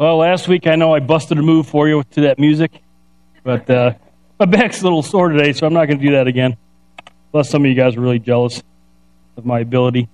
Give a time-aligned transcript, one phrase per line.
[0.00, 2.72] Well, last week I know I busted a move for you to that music,
[3.44, 3.92] but uh,
[4.38, 6.56] my back's a little sore today, so I'm not going to do that again.
[7.32, 8.62] Plus, some of you guys are really jealous
[9.36, 10.08] of my ability.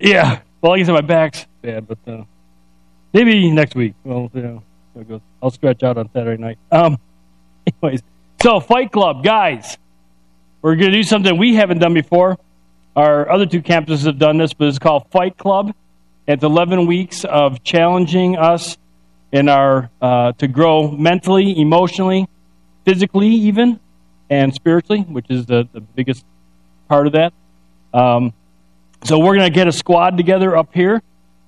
[0.00, 2.24] Yeah, well, I said, my back's bad, but uh,
[3.12, 3.92] maybe next week.
[4.04, 4.62] Well, you
[4.96, 6.56] know, I'll stretch out on Saturday night.
[6.72, 6.96] Um,
[7.66, 8.00] anyways,
[8.42, 9.76] so Fight Club, guys,
[10.62, 12.38] we're going to do something we haven't done before.
[12.96, 15.74] Our other two campuses have done this, but it's called Fight Club.
[16.26, 18.78] It's 11 weeks of challenging us
[19.30, 22.26] in our uh, to grow mentally, emotionally,
[22.86, 23.78] physically, even,
[24.30, 26.24] and spiritually, which is the, the biggest
[26.88, 27.34] part of that.
[27.92, 28.32] Um,
[29.02, 31.02] so we're going to get a squad together up here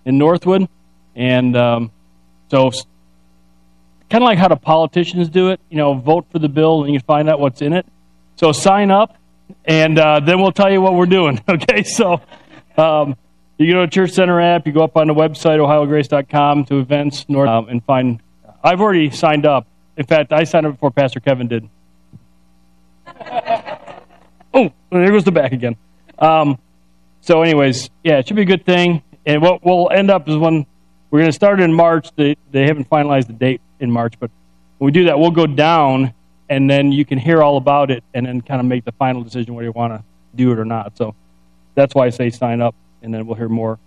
[0.05, 0.69] in Northwood,
[1.15, 1.91] and um,
[2.51, 2.71] so
[4.11, 5.61] kind of like how the politicians do it.
[5.71, 7.87] You know, vote for the bill and you find out what's in it.
[8.37, 9.17] So sign up,
[9.65, 11.41] and uh, then we'll tell you what we're doing.
[11.49, 12.21] Okay, so.
[12.77, 13.17] Um,
[13.59, 17.27] you go to Church Center app, you go up on the website, ohiograce.com, to events,
[17.29, 18.21] North, um, and find.
[18.63, 19.67] I've already signed up.
[19.97, 21.69] In fact, I signed up before Pastor Kevin did.
[24.53, 25.77] oh, there goes the back again.
[26.19, 26.59] Um,
[27.23, 29.03] so, anyways, yeah, it should be a good thing.
[29.25, 30.67] And what we'll end up is when
[31.11, 32.11] we're going to start in March.
[32.15, 34.31] They, they haven't finalized the date in March, but
[34.79, 36.13] when we do that, we'll go down,
[36.51, 39.23] and then you can hear all about it, and then kind of make the final
[39.23, 40.97] decision whether you want to do it or not.
[40.99, 41.15] So
[41.75, 42.75] that's why I say sign up
[43.07, 43.79] and then we'll hear more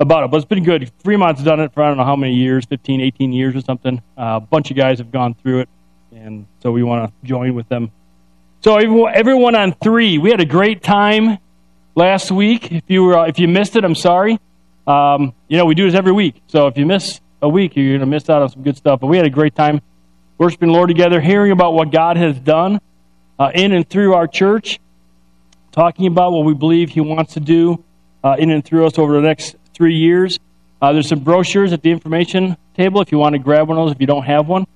[0.00, 0.30] about it.
[0.30, 0.90] But it's been good.
[1.04, 4.02] Fremont's done it for I don't know how many years, 15, 18 years or something.
[4.18, 5.68] Uh, a bunch of guys have gone through it,
[6.10, 7.92] and so we want to join with them.
[8.62, 11.38] So everyone on three, we had a great time
[11.94, 12.72] last week.
[12.72, 14.40] If you were, if you missed it, I'm sorry.
[14.86, 16.42] Um, you know, we do this every week.
[16.46, 19.00] So if you miss a week, you're going to miss out on some good stuff.
[19.00, 19.82] But we had a great time
[20.38, 22.80] worshiping Lord together, hearing about what God has done
[23.38, 24.80] uh, in and through our church,
[25.72, 27.84] talking about what we believe He wants to do
[28.22, 30.38] uh, in and through us over the next three years.
[30.82, 33.84] Uh, there's some brochures at the information table if you want to grab one of
[33.84, 34.66] those if you don't have one.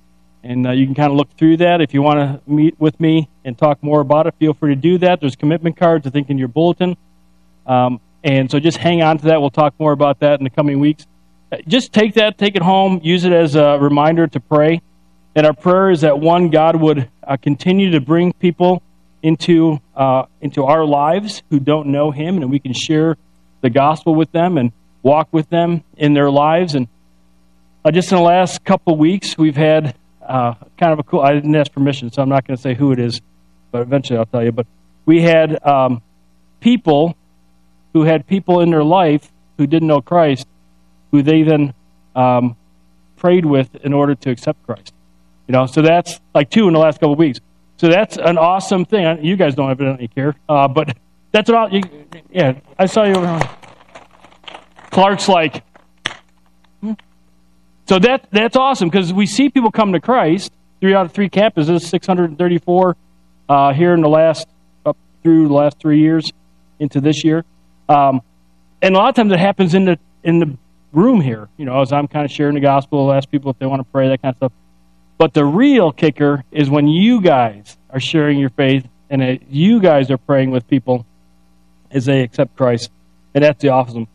[0.43, 1.81] And uh, you can kind of look through that.
[1.81, 4.79] If you want to meet with me and talk more about it, feel free to
[4.79, 5.19] do that.
[5.19, 6.95] There's commitment cards, I think, in your bulletin.
[7.65, 9.41] Um, and so just hang on to that.
[9.41, 11.07] We'll talk more about that in the coming weeks.
[11.51, 14.81] Uh, just take that, take it home, use it as a reminder to pray.
[15.35, 18.83] And our prayer is that one, God would uh, continue to bring people
[19.21, 23.17] into uh, into our lives who don't know Him, and we can share
[23.65, 24.71] the gospel with them and
[25.01, 26.75] walk with them in their lives.
[26.75, 26.87] And
[27.83, 31.21] uh, just in the last couple weeks, we've had uh, kind of a cool.
[31.21, 33.21] I didn't ask permission, so I'm not going to say who it is,
[33.71, 34.51] but eventually I'll tell you.
[34.51, 34.67] But
[35.05, 36.03] we had um,
[36.59, 37.17] people
[37.93, 40.47] who had people in their life who didn't know Christ,
[41.11, 41.73] who they then
[42.15, 42.55] um,
[43.15, 44.93] prayed with in order to accept Christ.
[45.47, 47.39] You know, so that's like two in the last couple of weeks.
[47.77, 49.25] So that's an awesome thing.
[49.25, 50.95] You guys don't evidently care, uh, but
[51.31, 51.81] that's I,
[52.31, 53.54] yeah, I saw you over
[54.95, 55.61] Clark's like,
[56.79, 56.93] hmm.
[57.85, 60.53] so that that's awesome because we see people come to Christ.
[60.79, 62.95] Three out of three campuses, 634
[63.49, 64.47] uh, here in the last
[64.85, 66.31] up through the last three years
[66.79, 67.43] into this year,
[67.89, 68.21] um,
[68.81, 70.57] and a lot of times it happens in the in the
[70.93, 71.49] room here.
[71.57, 73.81] You know, as I'm kind of sharing the gospel, I'll ask people if they want
[73.81, 74.53] to pray, that kind of stuff.
[75.17, 80.09] But the real kicker is when you guys are sharing your faith and you guys
[80.09, 81.05] are praying with people
[81.91, 82.91] as they accept Christ.
[83.33, 84.07] And that's the awesome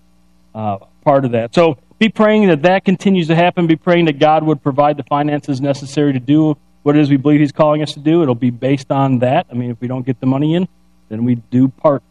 [0.54, 1.54] uh, part of that.
[1.54, 3.66] So be praying that that continues to happen.
[3.66, 7.16] Be praying that God would provide the finances necessary to do what it is we
[7.16, 8.22] believe He's calling us to do.
[8.22, 9.46] It'll be based on that.
[9.50, 10.66] I mean, if we don't get the money in,
[11.08, 12.02] then we do part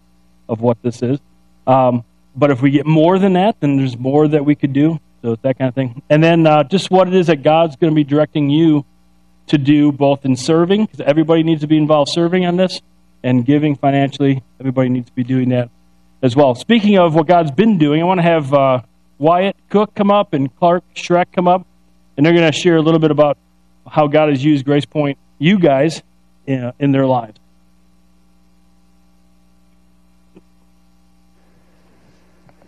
[0.47, 1.19] of what this is.
[1.66, 2.03] Um,
[2.35, 5.00] but if we get more than that, then there's more that we could do.
[5.21, 6.01] So it's that kind of thing.
[6.09, 8.85] And then uh, just what it is that God's going to be directing you
[9.47, 12.81] to do, both in serving, because everybody needs to be involved serving on this,
[13.23, 14.44] and giving financially.
[14.59, 15.69] Everybody needs to be doing that
[16.22, 16.56] as well.
[16.56, 18.81] Speaking of what God's been doing, I want to have uh,
[19.18, 21.66] Wyatt Cook come up and Clark Schreck come up,
[22.18, 23.38] and they're going to share a little bit about
[23.88, 26.03] how God has used Grace Point, you guys,
[26.46, 27.38] in, in their lives.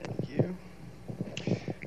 [0.03, 0.57] Thank you.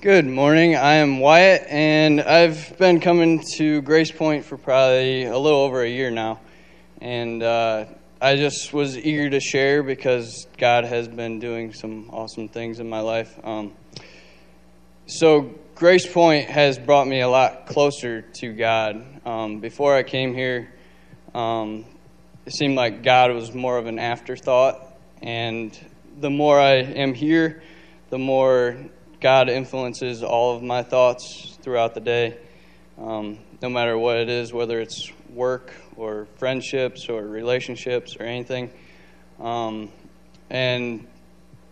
[0.00, 0.76] Good morning.
[0.76, 5.82] I am Wyatt, and I've been coming to Grace Point for probably a little over
[5.82, 6.40] a year now.
[7.00, 7.86] And uh,
[8.24, 12.88] I just was eager to share because God has been doing some awesome things in
[12.88, 13.38] my life.
[13.44, 13.74] Um,
[15.04, 19.04] so, Grace Point has brought me a lot closer to God.
[19.26, 20.72] Um, before I came here,
[21.34, 21.84] um,
[22.46, 24.80] it seemed like God was more of an afterthought.
[25.20, 25.78] And
[26.18, 27.62] the more I am here,
[28.08, 28.78] the more
[29.20, 32.38] God influences all of my thoughts throughout the day,
[32.96, 38.70] um, no matter what it is, whether it's work or friendships or relationships or anything.
[39.40, 39.90] Um,
[40.50, 41.06] and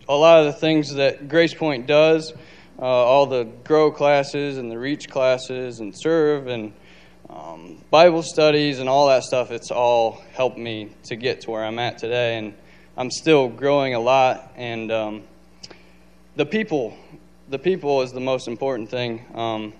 [0.07, 2.33] a lot of the things that Grace Point does
[2.79, 6.73] uh, all the grow classes and the reach classes and serve and
[7.29, 9.51] um, Bible studies and all that stuff.
[9.51, 12.53] It's all helped me to get to where I'm at today, and
[12.97, 14.51] I'm still growing a lot.
[14.55, 15.23] And um,
[16.35, 16.97] the people,
[17.49, 19.25] the people is the most important thing.
[19.33, 19.73] Um,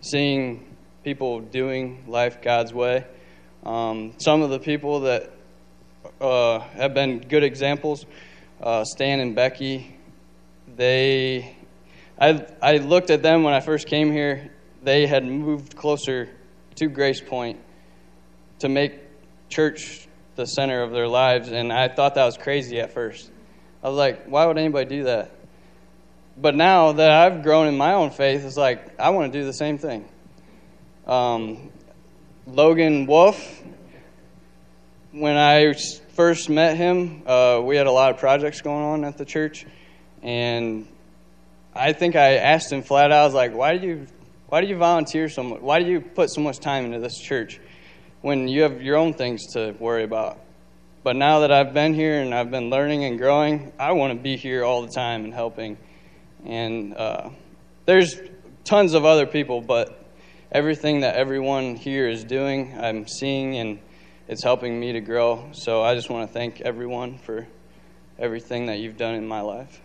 [0.00, 3.04] seeing people doing life God's way.
[3.64, 5.30] Um, some of the people that
[6.20, 8.04] uh, have been good examples,
[8.62, 9.96] uh, Stan and Becky,
[10.76, 11.56] they,
[12.20, 14.50] I, I looked at them when I first came here.
[14.82, 16.28] They had moved closer
[16.74, 17.58] to Grace Point
[18.58, 18.92] to make
[19.48, 23.30] church the center of their lives, and I thought that was crazy at first.
[23.82, 25.30] I was like, why would anybody do that?
[26.36, 29.46] But now that I've grown in my own faith, it's like I want to do
[29.46, 30.06] the same thing.
[31.06, 31.70] Um,
[32.46, 33.62] Logan Wolf,
[35.12, 35.72] when I
[36.12, 39.64] first met him, uh, we had a lot of projects going on at the church,
[40.22, 40.86] and
[41.74, 44.06] I think I asked him flat out, I was like, "Why do you,
[44.48, 45.62] why do you volunteer so much?
[45.62, 47.60] Why do you put so much time into this church
[48.20, 50.38] when you have your own things to worry about?"
[51.02, 54.22] But now that I've been here and I've been learning and growing, I want to
[54.22, 55.78] be here all the time and helping.
[56.44, 57.30] And uh,
[57.86, 58.20] there's
[58.64, 60.03] tons of other people, but
[60.54, 63.80] everything that everyone here is doing, I'm seeing, and
[64.28, 65.50] it's helping me to grow.
[65.50, 67.48] So I just want to thank everyone for
[68.20, 69.80] everything that you've done in my life.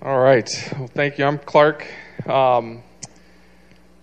[0.00, 0.50] All right.
[0.78, 1.26] Well, thank you.
[1.26, 1.86] I'm Clark.
[2.26, 2.82] Um,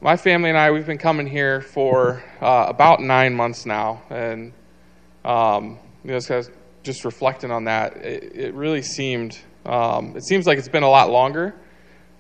[0.02, 4.04] my family and I, we've been coming here for uh, about nine months now.
[4.12, 4.54] And
[5.26, 6.20] um, you know,
[6.84, 10.90] just reflecting on that, it, it really seemed, um, it seems like it's been a
[10.90, 11.56] lot longer.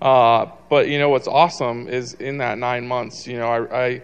[0.02, 4.04] Uh, but, you know, what's awesome is in that nine months, you know, I, I,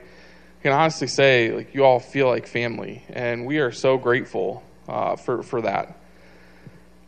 [0.63, 3.04] can honestly say, like, you all feel like family.
[3.09, 5.98] And we are so grateful uh, for, for that.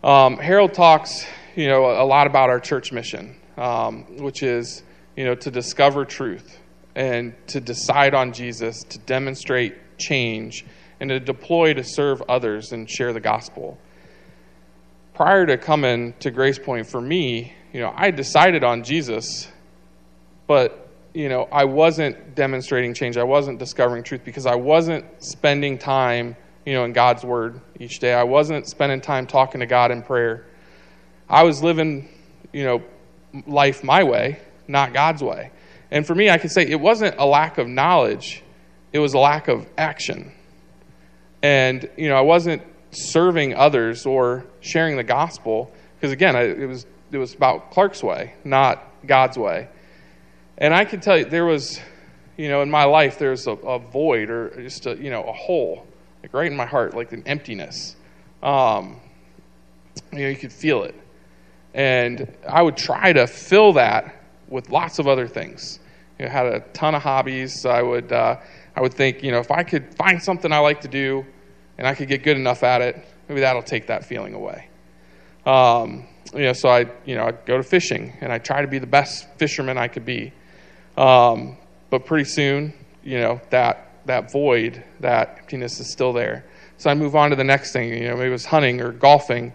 [0.04, 1.25] Um, Harold talks,
[1.56, 4.84] you know, a lot about our church mission, um, which is,
[5.16, 6.57] you know, to discover truth
[6.96, 10.66] and to decide on Jesus, to demonstrate change,
[11.00, 13.78] and to deploy to serve others and share the gospel.
[15.13, 19.48] Prior to coming to Grace Point for me, you know, I decided on Jesus,
[20.48, 23.18] but you know, I wasn't demonstrating change.
[23.18, 26.36] I wasn't discovering truth because I wasn't spending time,
[26.66, 28.13] you know, in God's word each day.
[28.13, 30.46] I wasn't spending time talking to God in prayer.
[31.28, 32.10] I was living,
[32.54, 32.84] you know,
[33.48, 35.51] life my way, not God's way.
[35.92, 38.44] And for me, I can say it wasn't a lack of knowledge,
[38.94, 40.31] it was a lack of action.
[41.41, 46.86] And, you know, I wasn't serving others or sharing the gospel because, again, it was,
[47.12, 49.68] it was about Clark's way, not God's way.
[50.57, 51.80] And I can tell you, there was,
[52.38, 55.33] you know, in my life, there's a, a void or just a, you know, a
[55.33, 55.86] hole,
[56.21, 57.95] like right in my heart, like an emptiness.
[58.44, 59.00] Um,
[60.12, 60.95] you know, you could feel it.
[61.74, 64.15] And I would try to fill that
[64.47, 65.80] with lots of other things.
[66.18, 67.65] You know, had a ton of hobbies.
[67.65, 68.38] I would, uh,
[68.79, 71.25] I would think, you know, if I could find something I like to do
[71.77, 74.69] and I could get good enough at it, maybe that'll take that feeling away.
[75.45, 78.69] Um, you know, so I, you know, I'd go to fishing and I try to
[78.69, 80.31] be the best fisherman I could be.
[80.95, 81.57] Um,
[81.89, 82.73] but pretty soon,
[83.03, 86.45] you know, that that void, that emptiness is still there.
[86.77, 87.89] So I move on to the next thing.
[87.89, 89.51] You know, maybe it was hunting or golfing.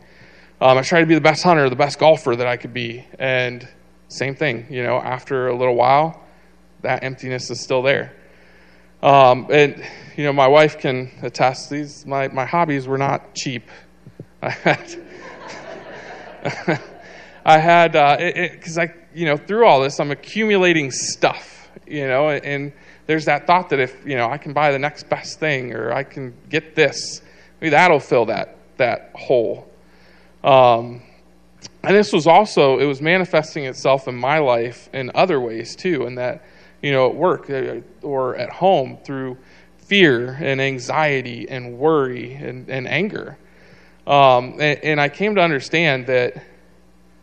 [0.60, 3.06] Um, I try to be the best hunter, the best golfer that I could be,
[3.19, 3.66] and
[4.08, 4.66] same thing.
[4.69, 6.22] You know, after a little while,
[6.82, 8.12] that emptiness is still there.
[9.05, 9.84] Um, and
[10.17, 11.69] you know, my wife can attest.
[11.69, 13.69] These my my hobbies were not cheap.
[14.41, 14.96] I had,
[17.44, 21.69] I had because uh, I you know through all this I'm accumulating stuff.
[21.87, 22.73] You know, and, and
[23.06, 25.93] there's that thought that if you know I can buy the next best thing or
[25.93, 27.20] I can get this,
[27.61, 29.70] maybe that'll fill that that hole.
[30.43, 31.03] Um,
[31.82, 36.06] and this was also it was manifesting itself in my life in other ways too,
[36.06, 36.43] in that
[36.84, 39.38] you know, at work uh, or at home through
[39.79, 43.38] fear and anxiety and worry and, and anger.
[44.06, 46.44] Um, and, and I came to understand that,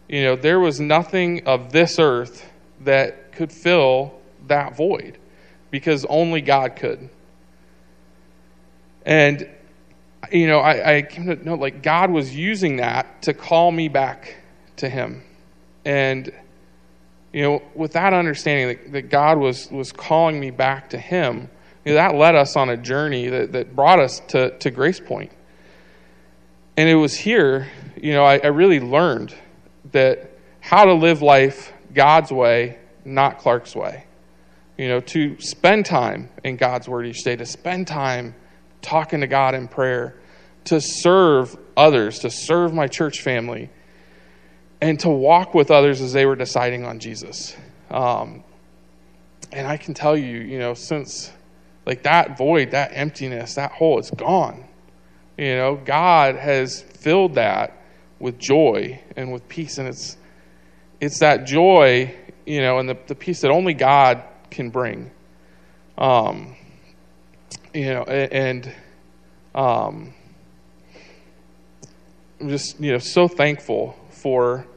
[0.09, 2.49] you know, there was nothing of this earth
[2.85, 5.19] that could fill that void
[5.69, 7.07] because only God could.
[9.05, 9.47] And,
[10.31, 13.89] you know, I, I came to know like God was using that to call me
[13.89, 14.37] back
[14.77, 15.21] to Him.
[15.85, 16.33] And
[17.33, 21.49] you know, with that understanding that, that God was, was calling me back to Him,
[21.85, 24.99] you know, that led us on a journey that, that brought us to, to Grace
[24.99, 25.31] Point.
[26.77, 29.33] And it was here, you know, I, I really learned
[29.91, 34.05] that how to live life God's way, not Clark's way.
[34.77, 38.35] You know, to spend time in God's Word each day, to spend time
[38.81, 40.15] talking to God in prayer,
[40.65, 43.69] to serve others, to serve my church family,
[44.81, 47.55] and to walk with others as they were deciding on Jesus.
[47.91, 48.43] Um,
[49.51, 51.31] and I can tell you, you know, since
[51.85, 54.65] like that void, that emptiness, that hole, it's gone.
[55.37, 57.77] You know, God has filled that
[58.19, 60.17] with joy and with peace, and it's
[60.99, 65.09] it's that joy, you know, and the, the peace that only God can bring.
[65.97, 66.55] Um,
[67.73, 68.71] you know, and
[69.55, 70.13] um,
[72.39, 74.67] I'm just you know so thankful for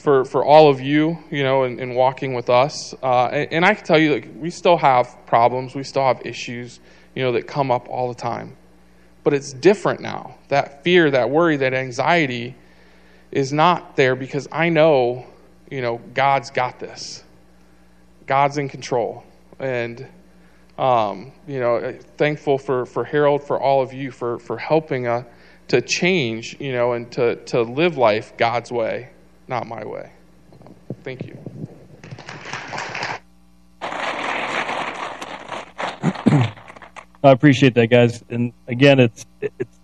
[0.00, 2.94] for for all of you, you know, in, in walking with us.
[3.02, 6.22] Uh, and, and, I can tell you, like, we still have problems, we still have
[6.24, 6.80] issues,
[7.14, 8.56] you know, that come up all the time.
[9.24, 10.36] But it's different now.
[10.48, 12.56] That fear, that worry, that anxiety
[13.30, 15.26] is not there because I know,
[15.70, 17.22] you know, God's got this.
[18.26, 19.24] God's in control,
[19.58, 20.06] and
[20.78, 25.24] um, you know, thankful for for Harold, for all of you, for for helping uh,
[25.68, 29.10] to change, you know, and to to live life God's way
[29.50, 30.12] not my way.
[31.02, 31.36] Thank you.
[33.82, 36.52] I
[37.32, 38.22] appreciate that, guys.
[38.30, 39.80] And again, it's it's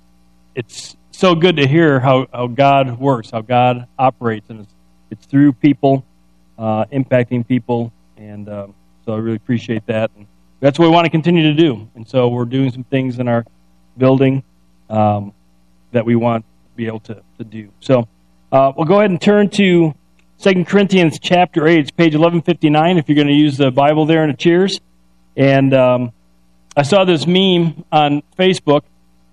[0.55, 4.73] it's so good to hear how, how God works, how God operates, and it's,
[5.11, 6.05] it's through people,
[6.59, 10.11] uh, impacting people, and um, so I really appreciate that.
[10.17, 10.27] And
[10.61, 11.89] that's what we want to continue to do.
[11.95, 13.45] And so we're doing some things in our
[13.99, 14.43] building
[14.89, 15.35] um,
[15.93, 17.71] that we want to be able to, to do.
[17.81, 18.09] So.
[18.53, 19.95] Uh, we'll go ahead and turn to
[20.41, 21.79] 2 Corinthians chapter 8.
[21.79, 24.81] It's page 1159 if you're going to use the Bible there in the cheers.
[25.37, 26.13] And um,
[26.77, 28.83] I saw this meme on Facebook,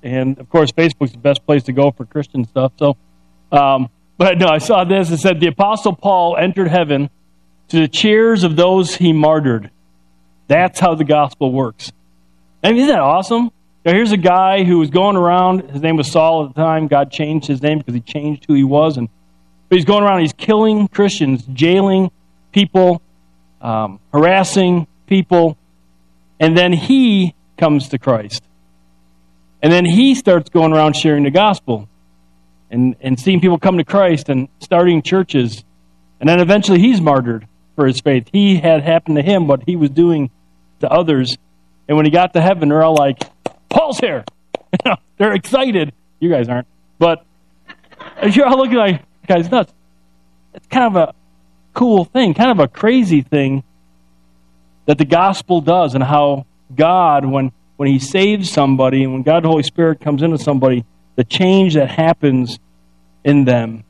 [0.01, 2.73] and of course, Facebook's the best place to go for Christian stuff.
[2.77, 2.97] So,
[3.51, 5.11] um, but no, I saw this.
[5.11, 7.09] It said, The Apostle Paul entered heaven
[7.69, 9.69] to the cheers of those he martyred.
[10.47, 11.91] That's how the gospel works.
[12.63, 13.51] I mean, isn't that awesome?
[13.85, 15.69] Now, here's a guy who was going around.
[15.69, 16.87] His name was Saul at the time.
[16.87, 18.95] God changed his name because he changed who he was.
[18.97, 19.09] And
[19.67, 20.21] but he's going around.
[20.21, 22.11] He's killing Christians, jailing
[22.51, 23.01] people,
[23.59, 25.57] um, harassing people,
[26.39, 28.43] and then he comes to Christ.
[29.61, 31.89] And then he starts going around sharing the gospel
[32.69, 35.63] and, and seeing people come to Christ and starting churches.
[36.19, 38.29] And then eventually he's martyred for his faith.
[38.31, 40.29] He had happened to him what he was doing
[40.81, 41.37] to others.
[41.87, 43.23] And when he got to heaven, they're all like,
[43.73, 44.23] Paul's here.
[45.17, 45.93] They're excited.
[46.19, 46.67] You guys aren't.
[46.99, 47.25] But
[48.31, 49.73] you're all looking like, guys, nuts.
[50.53, 51.13] It's kind of a
[51.73, 53.63] cool thing, kind of a crazy thing
[54.85, 59.43] that the gospel does and how God, when, when he saves somebody and when God
[59.43, 62.59] the Holy Spirit comes into somebody, the change that happens
[63.23, 63.83] in them,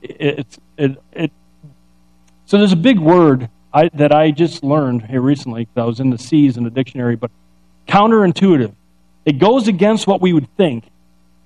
[0.00, 1.32] it, it, it,
[2.46, 6.00] so there's a big word I, that I just learned here recently because I was
[6.00, 7.30] in the C's in the dictionary, but
[7.86, 8.74] counterintuitive.
[9.24, 10.84] It goes against what we would think.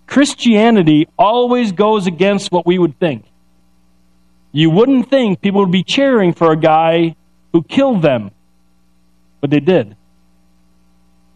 [0.07, 3.25] Christianity always goes against what we would think.
[4.53, 7.17] You wouldn't think people would be cheering for a guy
[7.53, 8.31] who killed them,
[9.41, 9.97] but they did.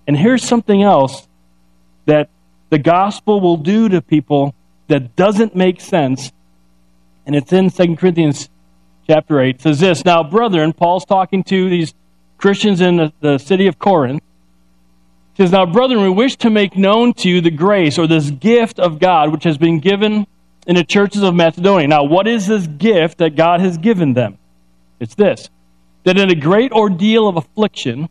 [0.07, 1.27] And here's something else
[2.05, 2.29] that
[2.71, 4.55] the gospel will do to people
[4.89, 6.33] that doesn't make sense,
[7.25, 8.49] and it's in 2 Corinthians
[9.07, 9.57] chapter 8.
[9.57, 11.95] It says this Now, brethren, Paul's talking to these
[12.39, 14.23] Christians in the, the city of Corinth
[15.37, 18.79] says, Now, brethren, we wish to make known to you the grace or this gift
[18.79, 20.27] of God which has been given
[20.67, 21.87] in the churches of Macedonia.
[21.89, 24.39] Now, what is this gift that God has given them?
[24.99, 25.51] It's this
[26.05, 28.09] that in a great ordeal of affliction,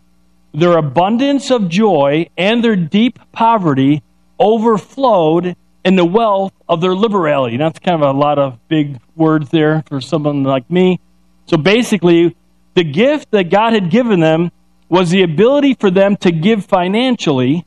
[0.54, 4.04] their abundance of joy and their deep poverty
[4.38, 5.56] overflowed
[5.86, 7.56] in the wealth of their liberality.
[7.56, 11.00] That's kind of a lot of big words there for someone like me.
[11.46, 12.36] So basically,
[12.74, 14.52] the gift that God had given them
[14.90, 17.66] was the ability for them to give financially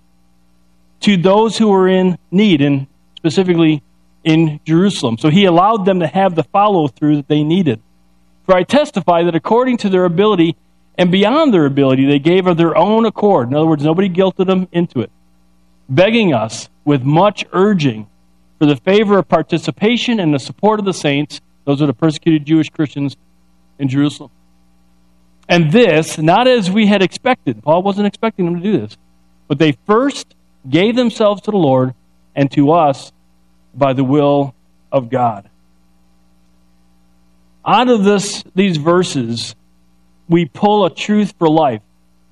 [1.01, 3.83] to those who were in need, and specifically
[4.25, 5.17] in Jerusalem.
[5.19, 7.81] So he allowed them to have the follow through that they needed.
[8.47, 10.57] For I testify that according to their ability
[10.97, 13.49] and beyond their ability, they gave of their own accord.
[13.49, 15.11] In other words, nobody guilted them into it,
[15.89, 18.09] begging us with much urging
[18.59, 21.41] for the favor of participation and the support of the saints.
[21.65, 23.17] Those are the persecuted Jewish Christians
[23.79, 24.31] in Jerusalem.
[25.49, 27.63] And this, not as we had expected.
[27.63, 28.97] Paul wasn't expecting them to do this.
[29.47, 30.35] But they first
[30.69, 31.95] gave themselves to the Lord
[32.37, 33.13] and to us
[33.75, 34.55] by the will
[34.93, 35.49] of God.
[37.65, 39.55] Out of this, these verses,
[40.29, 41.83] we pull a truth for life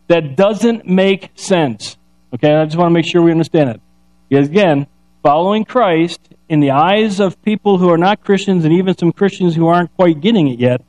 [0.09, 1.97] that doesn't make sense.
[2.35, 3.81] Okay, I just want to make sure we understand it.
[4.29, 4.87] Because again,
[5.23, 9.57] following Christ in the eyes of people who are not Christians and even some Christians
[9.57, 10.83] who aren't quite getting it yet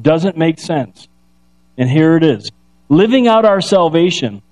[0.00, 1.08] doesn't make sense.
[1.76, 2.50] And here it is
[2.88, 4.42] living out our salvation.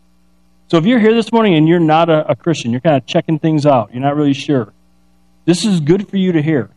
[0.69, 3.07] So if you're here this morning and you're not a, a Christian, you're kind of
[3.07, 4.73] checking things out, you're not really sure.
[5.45, 6.71] This is good for you to hear.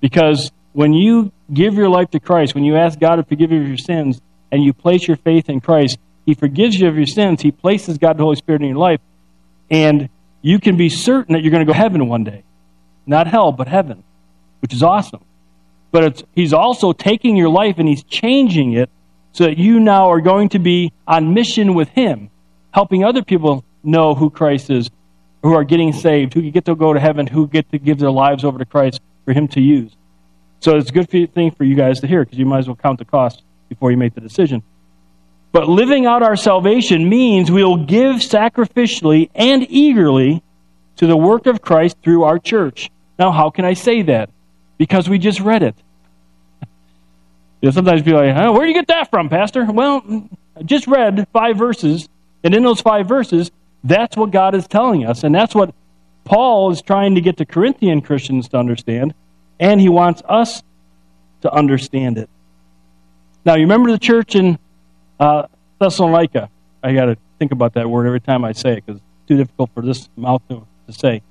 [0.00, 3.60] Because when you give your life to Christ, when you ask God to forgive you
[3.60, 4.20] of your sins,
[4.50, 7.42] and you place your faith in Christ, He forgives you of your sins.
[7.42, 9.00] He places God the Holy Spirit in your life,
[9.70, 10.08] and
[10.40, 12.44] you can be certain that you're going to go to heaven one day.
[13.06, 14.04] Not hell, but heaven,
[14.60, 15.24] which is awesome.
[15.90, 18.90] But He's also taking your life and He's changing it
[19.32, 22.30] so that you now are going to be on mission with Him,
[22.72, 24.90] helping other people know who Christ is,
[25.42, 28.10] who are getting saved, who get to go to heaven, who get to give their
[28.10, 29.94] lives over to Christ for Him to use.
[30.60, 32.76] So it's a good thing for you guys to hear because you might as well
[32.76, 34.62] count the cost before you make the decision.
[35.52, 40.42] But living out our salvation means we will give sacrificially and eagerly
[40.96, 42.90] to the work of Christ through our church.
[43.18, 44.30] Now, how can I say that?
[44.76, 45.74] Because we just read it.
[47.60, 49.64] You'll sometimes be like, oh, where do you get that from, Pastor?
[49.64, 52.08] Well, I just read five verses,
[52.44, 53.50] and in those five verses,
[53.82, 55.74] that's what God is telling us, and that's what
[56.24, 59.14] Paul is trying to get the Corinthian Christians to understand,
[59.58, 60.62] and he wants us
[61.42, 62.28] to understand it.
[63.44, 64.58] Now, you remember the church in
[65.18, 65.46] uh,
[65.80, 66.50] Thessalonica?
[66.82, 69.36] I got to think about that word every time I say it because it's too
[69.36, 71.22] difficult for this mouth to, to say.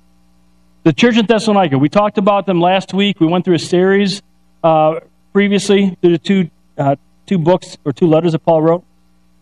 [0.82, 3.20] The church in Thessalonica, we talked about them last week.
[3.20, 4.22] We went through a series
[4.62, 5.00] uh,
[5.38, 8.84] previously through the two, uh, two books or two letters that Paul wrote.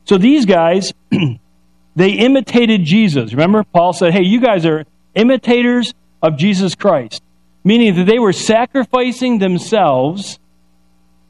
[0.04, 0.92] So these guys,
[1.96, 3.32] they imitated Jesus.
[3.32, 4.84] Remember, Paul said, hey, you guys are
[5.14, 7.22] imitators of Jesus Christ,
[7.64, 10.38] meaning that they were sacrificing themselves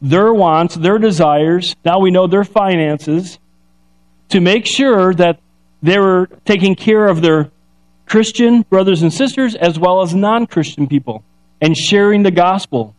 [0.02, 3.38] their wants, their desires, now we know their finances,
[4.30, 5.38] to make sure that
[5.80, 7.52] they were taking care of their
[8.04, 11.22] Christian brothers and sisters as well as non Christian people
[11.60, 12.95] and sharing the gospel.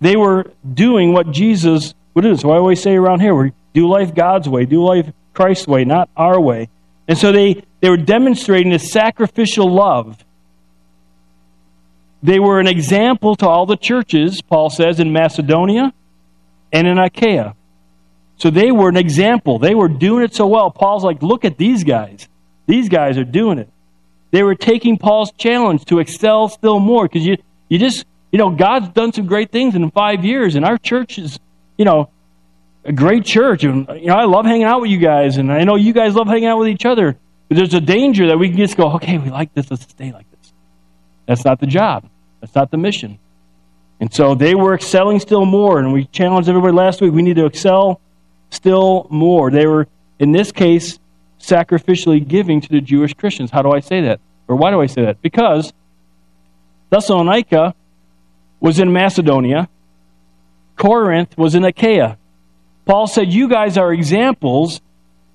[0.00, 2.36] They were doing what Jesus would do.
[2.36, 5.84] So I always say around here, we do life God's way, do life Christ's way,
[5.84, 6.68] not our way.
[7.08, 10.24] And so they, they were demonstrating this sacrificial love.
[12.22, 15.92] They were an example to all the churches, Paul says, in Macedonia
[16.72, 17.54] and in Achaia.
[18.38, 19.58] So they were an example.
[19.58, 20.70] They were doing it so well.
[20.70, 22.28] Paul's like, look at these guys.
[22.66, 23.68] These guys are doing it.
[24.30, 27.36] They were taking Paul's challenge to excel still more because you,
[27.68, 28.04] you just,
[28.36, 31.40] you know, God's done some great things in five years, and our church is,
[31.78, 32.10] you know,
[32.84, 33.64] a great church.
[33.64, 36.14] And, you know, I love hanging out with you guys, and I know you guys
[36.14, 37.16] love hanging out with each other.
[37.48, 40.12] But there's a danger that we can just go, okay, we like this, let's stay
[40.12, 40.52] like this.
[41.24, 42.10] That's not the job.
[42.42, 43.18] That's not the mission.
[44.00, 47.36] And so they were excelling still more, and we challenged everybody last week we need
[47.36, 48.02] to excel
[48.50, 49.50] still more.
[49.50, 50.98] They were, in this case,
[51.40, 53.50] sacrificially giving to the Jewish Christians.
[53.50, 54.20] How do I say that?
[54.46, 55.22] Or why do I say that?
[55.22, 55.72] Because
[56.90, 57.74] Thessalonica
[58.60, 59.68] was in Macedonia,
[60.76, 62.18] Corinth was in Achaia.
[62.84, 64.80] Paul said, You guys are examples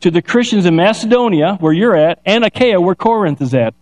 [0.01, 3.73] to the Christians in Macedonia, where you're at, and Achaia, where Corinth is at.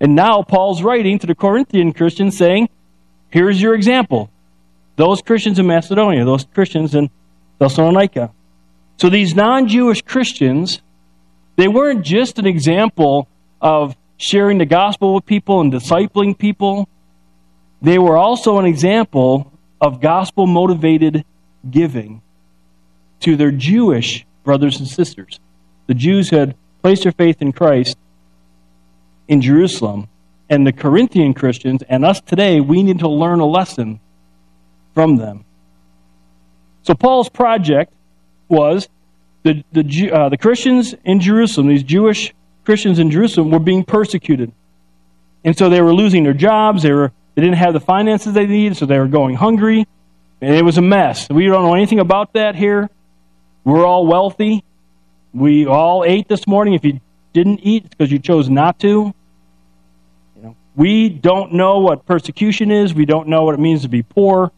[0.00, 2.68] And now Paul's writing to the Corinthian Christians saying,
[3.30, 4.30] Here's your example.
[4.96, 7.10] Those Christians in Macedonia, those Christians in
[7.58, 8.32] Thessalonica.
[8.98, 10.82] So these non Jewish Christians,
[11.56, 13.28] they weren't just an example
[13.60, 16.88] of sharing the gospel with people and discipling people,
[17.82, 21.24] they were also an example of gospel motivated
[21.68, 22.22] giving
[23.20, 25.40] to their Jewish brothers and sisters.
[25.88, 27.98] The Jews had placed their faith in Christ
[29.28, 30.08] in Jerusalem,
[30.48, 34.00] and the Corinthian Christians and us today, we need to learn a lesson
[34.94, 35.44] from them.
[36.82, 37.92] So Paul's project
[38.48, 38.88] was
[39.44, 44.52] the, the, uh, the Christians in Jerusalem, these Jewish Christians in Jerusalem, were being persecuted.
[45.44, 46.82] And so they were losing their jobs.
[46.82, 49.86] They, were, they didn't have the finances they needed, so they were going hungry.
[50.40, 51.28] And it was a mess.
[51.30, 52.90] We don't know anything about that here.
[53.64, 54.64] We're all wealthy.
[55.32, 56.74] We all ate this morning.
[56.74, 57.00] If you
[57.32, 59.14] didn't eat, it's because you chose not to.
[60.36, 62.92] You know, We don't know what persecution is.
[62.92, 64.50] We don't know what it means to be poor.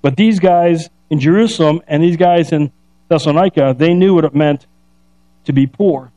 [0.00, 2.72] But these guys in Jerusalem and these guys in
[3.08, 4.66] Thessalonica, they knew what it meant
[5.44, 6.12] to be poor.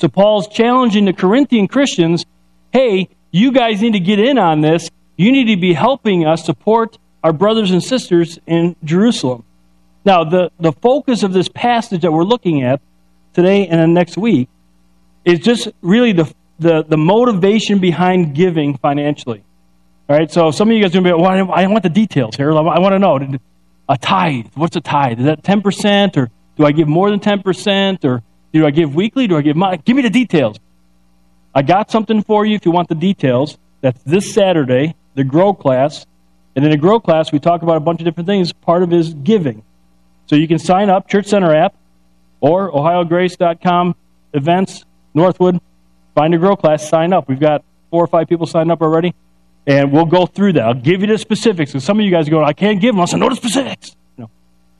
[0.00, 2.26] So Paul's challenging the Corinthian Christians
[2.72, 4.88] hey, you guys need to get in on this.
[5.16, 9.44] You need to be helping us support our brothers and sisters in Jerusalem.
[10.04, 12.80] Now, the, the focus of this passage that we're looking at
[13.32, 14.48] today and next week
[15.24, 19.44] is just really the the, the motivation behind giving financially.
[20.08, 21.88] All right, so some of you guys are going to be, well, I want the
[21.88, 22.52] details here.
[22.52, 23.38] I want to know.
[23.88, 25.18] A tithe, what's a tithe?
[25.18, 29.26] Is that 10% or do I give more than 10% or do I give weekly?
[29.26, 29.82] Do I give monthly?
[29.84, 30.58] Give me the details.
[31.54, 33.58] I got something for you if you want the details.
[33.82, 36.06] That's this Saturday, the Grow class.
[36.56, 38.52] And in the Grow class, we talk about a bunch of different things.
[38.52, 39.62] Part of is giving.
[40.26, 41.74] So you can sign up, Church Center app,
[42.40, 43.94] or ohiograce.com
[44.32, 44.84] events,
[45.14, 45.60] Northwood.
[46.14, 47.28] Find a Grow class, sign up.
[47.28, 49.14] We've got four or five people signed up already.
[49.66, 50.62] And we'll go through that.
[50.64, 51.72] I'll give you the specifics.
[51.72, 53.00] And some of you guys are going, I can't give them.
[53.00, 53.94] I'll say, no, the specifics.
[54.18, 54.28] No.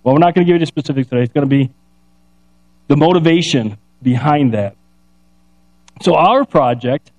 [0.03, 1.23] Well, we're not going to give you the specifics today.
[1.23, 1.71] It's going to be
[2.89, 4.77] the motivation behind that.
[6.03, 7.13] So, our project,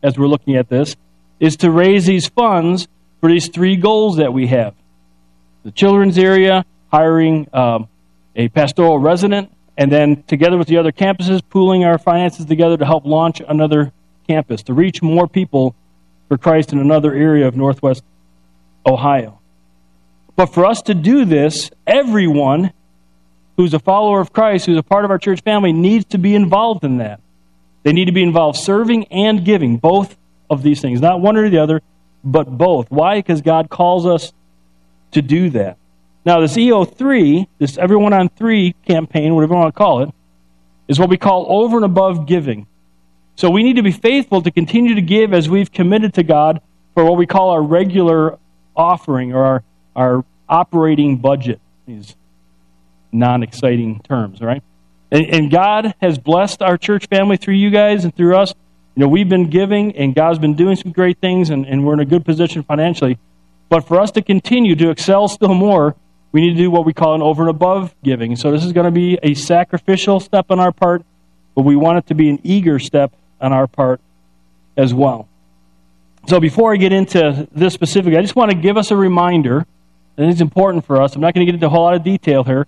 [0.00, 0.94] as we're looking at this,
[1.40, 2.86] is to raise these funds
[3.20, 4.74] for these three goals that we have
[5.64, 7.88] the children's area, hiring um,
[8.36, 12.86] a pastoral resident, and then together with the other campuses, pooling our finances together to
[12.86, 13.92] help launch another
[14.28, 15.74] campus, to reach more people
[16.28, 18.04] for Christ in another area of Northwest
[18.86, 19.40] Ohio.
[20.36, 22.72] But for us to do this, everyone
[23.56, 26.36] who's a follower of Christ, who's a part of our church family, needs to be
[26.36, 27.20] involved in that.
[27.88, 30.14] They need to be involved serving and giving, both
[30.50, 31.80] of these things, not one or the other,
[32.22, 32.90] but both.
[32.90, 33.16] Why?
[33.16, 34.34] Because God calls us
[35.12, 35.78] to do that.
[36.26, 40.10] Now, this EO3, this Everyone on Three campaign, whatever you want to call it,
[40.86, 42.66] is what we call over and above giving.
[43.36, 46.60] So we need to be faithful to continue to give as we've committed to God
[46.92, 48.38] for what we call our regular
[48.76, 49.64] offering or our,
[49.96, 51.58] our operating budget.
[51.86, 52.16] These
[53.12, 54.62] non exciting terms, right?
[55.10, 58.54] And, and God has blessed our church family through you guys and through us.
[58.94, 61.94] You know, we've been giving, and God's been doing some great things, and, and we're
[61.94, 63.18] in a good position financially.
[63.68, 65.94] But for us to continue to excel still more,
[66.32, 68.36] we need to do what we call an over and above giving.
[68.36, 71.02] So this is going to be a sacrificial step on our part,
[71.54, 74.00] but we want it to be an eager step on our part
[74.76, 75.28] as well.
[76.26, 79.66] So before I get into this specific, I just want to give us a reminder,
[80.16, 81.14] and it's important for us.
[81.14, 82.66] I'm not going to get into a whole lot of detail here,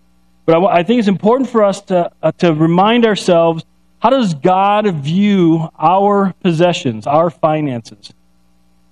[0.50, 3.64] but I, I think it's important for us to, uh, to remind ourselves
[4.00, 8.12] how does God view our possessions, our finances?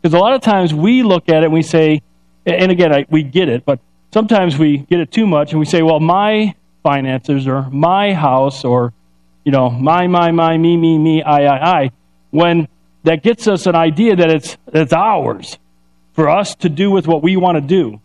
[0.01, 2.03] Because a lot of times we look at it and we say,
[2.47, 3.81] and again, I, we get it, but
[4.13, 8.65] sometimes we get it too much and we say, well, my finances or my house
[8.65, 8.93] or
[9.45, 11.91] you know, my, my, my, me, me, me, I, I, I,
[12.31, 12.69] when
[13.05, 15.59] that gets us an idea that it's, it's ours
[16.13, 17.99] for us to do with what we want to do.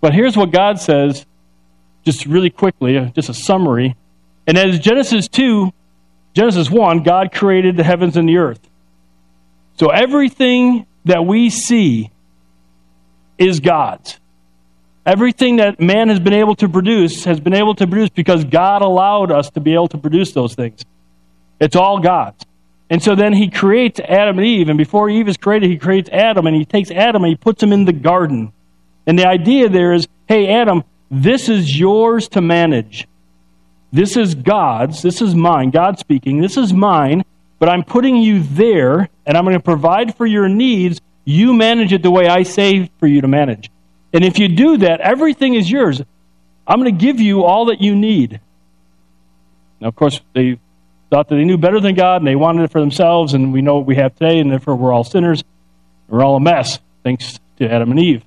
[0.00, 1.26] But here's what God says,
[2.04, 3.96] just really quickly, uh, just a summary.
[4.46, 5.72] And as Genesis 2,
[6.34, 8.60] Genesis 1, God created the heavens and the earth.
[9.78, 12.10] So everything that we see
[13.38, 14.18] is God's.
[15.04, 18.82] Everything that man has been able to produce has been able to produce because God
[18.82, 20.84] allowed us to be able to produce those things.
[21.60, 22.44] It's all God's.
[22.88, 26.10] And so then he creates Adam and Eve, and before Eve is created, he creates
[26.10, 28.52] Adam, and he takes Adam and he puts him in the garden.
[29.06, 33.06] And the idea there is hey, Adam, this is yours to manage.
[33.92, 35.02] This is God's.
[35.02, 35.70] This is mine.
[35.70, 36.40] God speaking.
[36.40, 37.22] This is mine,
[37.58, 41.02] but I'm putting you there, and I'm going to provide for your needs.
[41.26, 43.70] You manage it the way I say for you to manage.
[44.14, 46.00] And if you do that, everything is yours.
[46.66, 48.40] I'm going to give you all that you need.
[49.80, 50.58] Now, of course, they
[51.10, 53.60] thought that they knew better than God and they wanted it for themselves, and we
[53.60, 55.44] know what we have today, and therefore we're all sinners.
[56.08, 58.24] We're all a mess, thanks to Adam and Eve.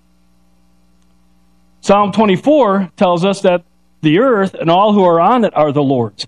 [1.86, 3.64] Psalm 24 tells us that
[4.02, 6.26] the earth and all who are on it are the Lord's.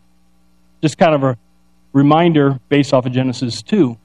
[0.83, 1.37] Just kind of a
[1.93, 3.97] reminder based off of Genesis 2.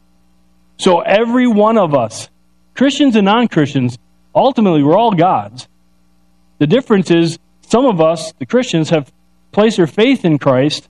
[0.78, 2.30] So every one of us,
[2.74, 3.98] Christians and non Christians,
[4.34, 5.68] Ultimately, we're all God's.
[6.58, 7.38] The difference is
[7.68, 9.12] some of us, the Christians, have
[9.50, 10.88] placed their faith in Christ.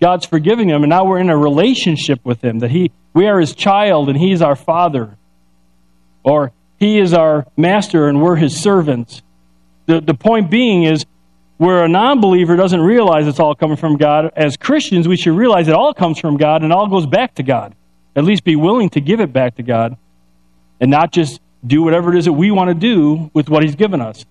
[0.00, 2.58] God's forgiving them, and now we're in a relationship with Him.
[2.58, 5.16] That He, we are His child, and He's our Father,
[6.24, 9.22] or He is our Master, and we're His servants.
[9.92, 11.04] The the point being is,
[11.58, 15.68] where a non-believer doesn't realize it's all coming from God, as Christians, we should realize
[15.68, 17.74] it all comes from God and all goes back to God.
[18.16, 19.98] At least be willing to give it back to God,
[20.80, 23.74] and not just do whatever it is that we want to do with what He's
[23.74, 24.24] given us.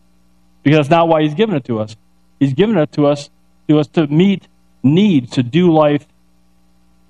[0.63, 1.95] Because that's not why He's given it to us.
[2.39, 3.29] He's given it to us
[3.67, 4.47] to us to meet
[4.81, 6.07] needs, to do life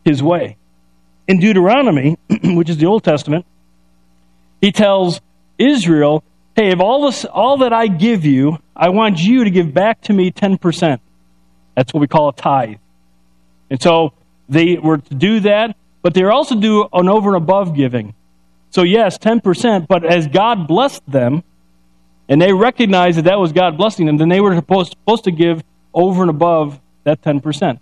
[0.03, 0.57] His way.
[1.25, 3.45] In Deuteronomy, which is the Old Testament,
[4.59, 5.21] He tells
[5.57, 9.73] Israel, "Hey, if all this, all that I give you, I want you to give
[9.73, 11.01] back to me ten percent.
[11.75, 12.77] That's what we call a tithe."
[13.69, 14.13] And so
[14.49, 18.13] they were to do that, but they're also do an over and above giving.
[18.71, 21.43] So, yes, 10%, but as God blessed them,
[22.29, 25.31] and they recognized that that was God blessing them, then they were supposed, supposed to
[25.31, 27.79] give over and above that 10%.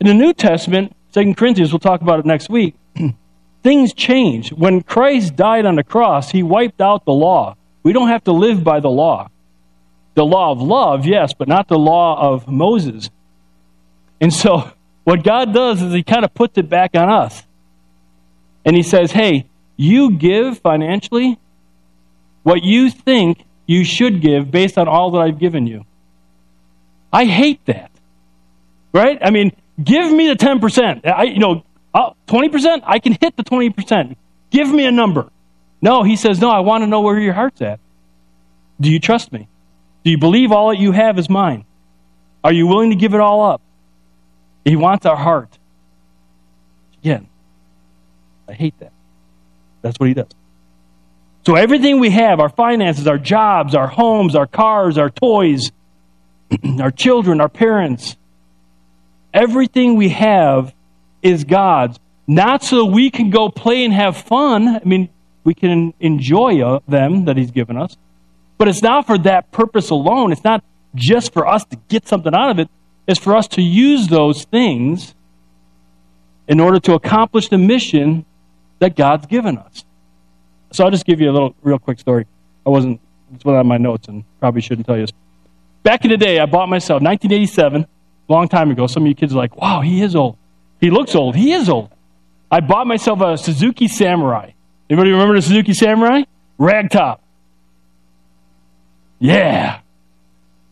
[0.00, 2.74] In the New Testament, 2 Corinthians, we'll talk about it next week,
[3.64, 4.52] things change.
[4.52, 7.56] When Christ died on the cross, he wiped out the law.
[7.82, 9.30] We don't have to live by the law.
[10.14, 13.10] The law of love, yes, but not the law of Moses.
[14.20, 14.70] And so,
[15.04, 17.42] what God does is he kind of puts it back on us.
[18.64, 19.46] And he says, hey,
[19.76, 21.38] you give financially
[22.44, 25.84] what you think you should give based on all that I've given you.
[27.12, 27.90] I hate that.
[28.92, 29.18] Right?
[29.20, 31.06] I mean, give me the 10%.
[31.06, 34.16] I, you know, 20%, uh, I can hit the 20%.
[34.50, 35.30] Give me a number.
[35.80, 37.78] No, he says, No, I want to know where your heart's at.
[38.80, 39.48] Do you trust me?
[40.04, 41.64] Do you believe all that you have is mine?
[42.42, 43.62] Are you willing to give it all up?
[44.64, 45.58] He wants our heart.
[47.00, 47.28] Again,
[48.48, 48.92] I hate that.
[49.82, 50.30] That's what he does.
[51.46, 55.70] So everything we have, our finances, our jobs, our homes, our cars, our toys,
[56.80, 58.16] our children, our parents,
[59.32, 60.73] everything we have
[61.24, 61.98] is God's.
[62.28, 64.68] Not so we can go play and have fun.
[64.68, 65.08] I mean,
[65.42, 67.96] we can enjoy uh, them that He's given us.
[68.56, 70.30] But it's not for that purpose alone.
[70.30, 70.62] It's not
[70.94, 72.68] just for us to get something out of it.
[73.06, 75.14] It's for us to use those things
[76.46, 78.24] in order to accomplish the mission
[78.78, 79.84] that God's given us.
[80.72, 82.26] So I'll just give you a little, real quick story.
[82.66, 83.00] I wasn't,
[83.34, 85.12] it's one on my notes and probably shouldn't tell you this.
[85.82, 88.86] Back in the day, I bought myself, 1987, a long time ago.
[88.86, 90.38] Some of you kids are like, wow, he is old.
[90.84, 91.34] He looks old.
[91.34, 91.88] He is old.
[92.50, 94.50] I bought myself a Suzuki Samurai.
[94.90, 96.24] Anybody remember the Suzuki Samurai?
[96.60, 97.20] Ragtop.
[99.18, 99.80] Yeah.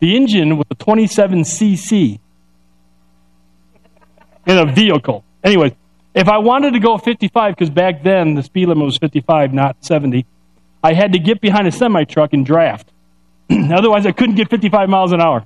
[0.01, 2.19] The engine was a 27cc
[4.45, 5.23] in a vehicle.
[5.43, 5.75] Anyway,
[6.13, 9.83] if I wanted to go 55, because back then the speed limit was 55, not
[9.83, 10.27] 70,
[10.83, 12.87] I had to get behind a semi truck and draft.
[13.49, 15.43] Otherwise, I couldn't get 55 miles an hour.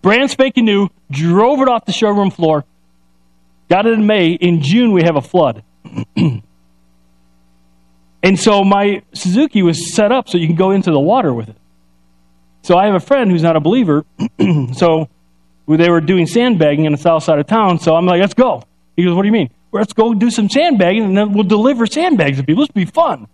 [0.00, 2.64] Brand spanking new, drove it off the showroom floor,
[3.72, 4.32] got it in May.
[4.32, 5.64] In June, we have a flood.
[6.16, 6.42] and
[8.38, 11.56] so my Suzuki was set up so you can go into the water with it.
[12.60, 14.04] So I have a friend who's not a believer.
[14.74, 15.08] so
[15.66, 17.78] they were doing sandbagging in the south side of town.
[17.78, 18.62] So I'm like, let's go.
[18.94, 19.48] He goes, what do you mean?
[19.70, 22.64] Well, let's go do some sandbagging and then we'll deliver sandbags to people.
[22.64, 23.26] This will be fun.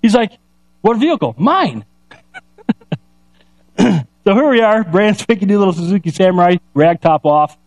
[0.00, 0.38] He's like,
[0.80, 1.34] what vehicle?
[1.36, 1.84] Mine.
[3.78, 7.58] so here we are, brand spanking new little Suzuki Samurai, rag top off,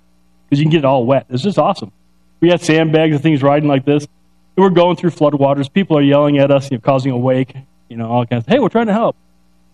[0.50, 1.28] because you can get it all wet.
[1.30, 1.92] It's just awesome.
[2.40, 4.04] We had sandbags and things riding like this.
[4.04, 5.72] And we're going through floodwaters.
[5.72, 7.54] People are yelling at us, you know, causing a wake,
[7.90, 9.16] you know, all kinds of, hey, we're trying to help.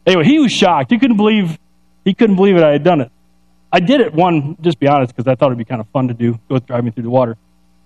[0.06, 0.91] Anyway, he was shocked.
[0.91, 1.58] He couldn't believe
[2.04, 3.12] he couldn't believe it I had done it.
[3.71, 6.08] I did it one, just be honest, because I thought it'd be kind of fun
[6.10, 7.38] to do, go with driving through the water.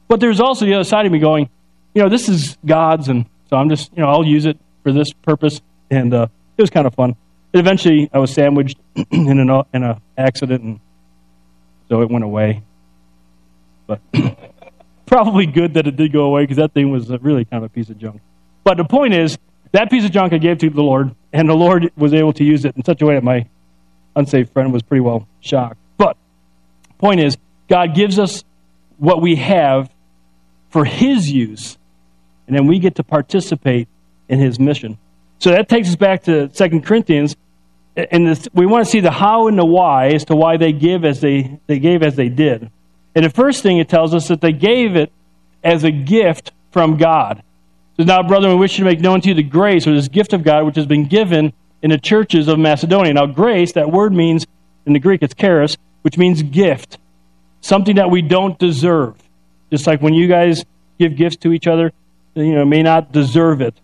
[0.07, 1.49] But there's also the other side of me going,
[1.93, 4.91] you know, this is God's, and so I'm just, you know, I'll use it for
[4.91, 7.15] this purpose, and uh, it was kind of fun.
[7.53, 8.77] And eventually, I was sandwiched
[9.11, 10.79] in an in a accident, and
[11.87, 12.63] so it went away.
[13.87, 14.01] But
[15.15, 17.73] probably good that it did go away because that thing was really kind of a
[17.73, 18.19] piece of junk.
[18.65, 19.37] But the point is,
[19.71, 22.43] that piece of junk I gave to the Lord, and the Lord was able to
[22.43, 23.47] use it in such a way that my
[24.17, 25.77] unsaved friend was pretty well shocked.
[25.95, 26.17] But
[26.97, 27.37] point is,
[27.69, 28.43] God gives us
[28.97, 29.89] what we have
[30.69, 31.77] for His use,
[32.45, 33.87] and then we get to participate
[34.27, 34.97] in His mission.
[35.39, 37.37] So that takes us back to Second Corinthians,
[37.95, 40.73] and this, we want to see the how and the why as to why they
[40.73, 42.69] give as they they gave as they did.
[43.15, 45.11] And the first thing it tells us that they gave it
[45.63, 47.41] as a gift from God.
[47.97, 50.33] So now, brethren, we wish to make known to you the grace or this gift
[50.33, 53.13] of God which has been given in the churches of Macedonia.
[53.13, 54.45] Now, grace, that word means,
[54.85, 56.97] in the Greek, it's charis, which means gift,
[57.61, 59.15] something that we don't deserve.
[59.71, 60.65] Just like when you guys
[60.99, 61.93] give gifts to each other,
[62.35, 63.79] you know, may not deserve it.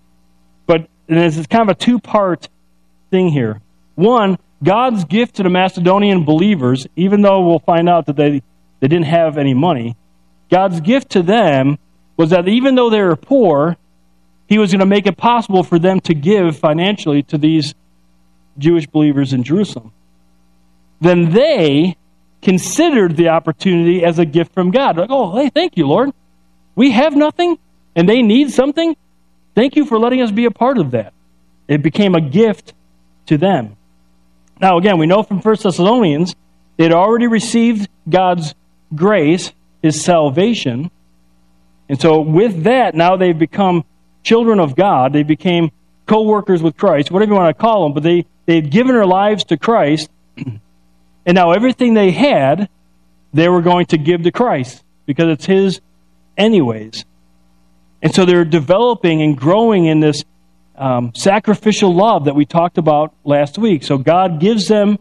[0.65, 2.49] But it's kind of a two part
[3.09, 3.61] thing here.
[3.95, 8.41] One, God's gift to the Macedonian believers, even though we'll find out that they,
[8.81, 9.95] they didn't have any money,
[10.49, 11.79] God's gift to them
[12.17, 13.77] was that even though they were poor,
[14.47, 17.73] he was going to make it possible for them to give financially to these
[18.57, 19.93] Jewish believers in Jerusalem.
[20.99, 21.95] Then they
[22.41, 24.97] considered the opportunity as a gift from God.
[24.97, 26.11] Like, oh, hey, thank you, Lord.
[26.75, 27.57] We have nothing
[27.95, 28.95] and they need something.
[29.55, 31.13] Thank you for letting us be a part of that.
[31.67, 32.73] It became a gift
[33.27, 33.77] to them.
[34.59, 36.35] Now, again, we know from 1 Thessalonians,
[36.77, 38.53] they had already received God's
[38.93, 39.51] grace,
[39.81, 40.91] is salvation.
[41.89, 43.83] And so, with that, now they've become
[44.23, 45.13] children of God.
[45.13, 45.71] They became
[46.05, 48.93] co workers with Christ, whatever you want to call them, but they, they had given
[48.93, 50.09] their lives to Christ.
[51.23, 52.67] And now everything they had,
[53.31, 55.79] they were going to give to Christ because it's His
[56.35, 57.05] anyways.
[58.01, 60.23] And so they're developing and growing in this
[60.75, 63.83] um, sacrificial love that we talked about last week.
[63.83, 64.97] So God gives them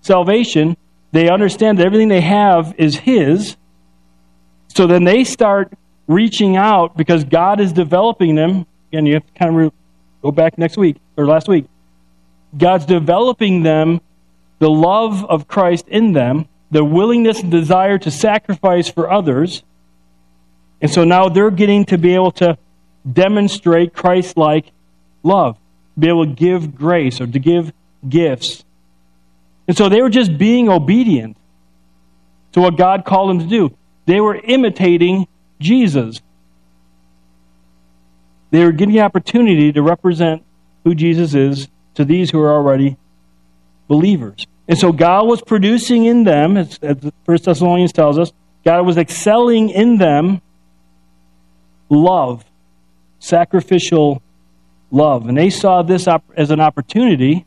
[0.00, 0.76] salvation.
[1.12, 3.56] They understand that everything they have is His.
[4.68, 5.72] So then they start
[6.06, 8.66] reaching out because God is developing them.
[8.90, 9.72] Again, you have to kind of re-
[10.22, 11.66] go back next week or last week.
[12.56, 14.00] God's developing them,
[14.58, 19.62] the love of Christ in them, the willingness and desire to sacrifice for others.
[20.80, 22.58] And so now they're getting to be able to
[23.10, 24.72] demonstrate Christ like
[25.22, 25.58] love,
[25.98, 27.72] be able to give grace or to give
[28.08, 28.64] gifts.
[29.72, 31.34] And so they were just being obedient
[32.52, 33.74] to what God called them to do.
[34.04, 35.26] They were imitating
[35.60, 36.20] Jesus.
[38.50, 40.44] they were getting the opportunity to represent
[40.84, 42.98] who Jesus is to these who are already
[43.88, 44.46] believers.
[44.68, 48.30] And so God was producing in them, as, 1 Thessalonians tells us,
[48.66, 50.42] God was excelling in them
[51.88, 52.44] love,
[53.20, 54.20] sacrificial
[54.90, 55.26] love.
[55.28, 56.06] And they saw this
[56.36, 57.46] as an opportunity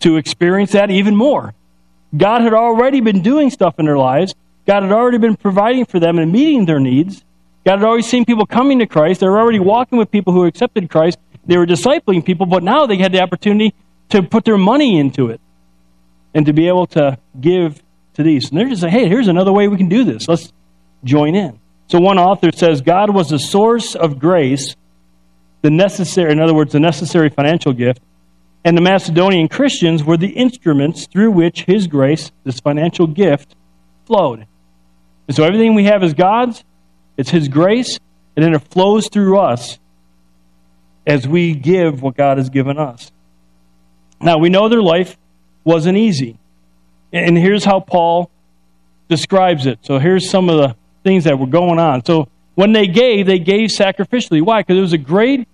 [0.00, 1.54] to experience that even more.
[2.16, 4.34] God had already been doing stuff in their lives.
[4.66, 7.24] God had already been providing for them and meeting their needs.
[7.64, 9.20] God had already seen people coming to Christ.
[9.20, 11.18] They were already walking with people who accepted Christ.
[11.46, 13.74] They were discipling people, but now they had the opportunity
[14.10, 15.40] to put their money into it
[16.34, 17.82] and to be able to give
[18.14, 18.50] to these.
[18.50, 20.28] And they're just saying, hey, here's another way we can do this.
[20.28, 20.52] Let's
[21.04, 21.58] join in.
[21.88, 24.76] So one author says God was the source of grace,
[25.62, 28.00] the necessary, in other words, the necessary financial gift,
[28.64, 33.54] and the Macedonian Christians were the instruments through which his grace, this financial gift,
[34.06, 34.46] flowed.
[35.28, 36.64] And so everything we have is God's,
[37.16, 37.98] it's his grace,
[38.36, 39.78] and then it flows through us
[41.06, 43.12] as we give what God has given us.
[44.20, 45.18] Now, we know their life
[45.64, 46.38] wasn't easy.
[47.12, 48.30] And here's how Paul
[49.08, 49.78] describes it.
[49.82, 52.04] So here's some of the things that were going on.
[52.04, 54.40] So when they gave, they gave sacrificially.
[54.40, 54.60] Why?
[54.60, 55.46] Because it was a great,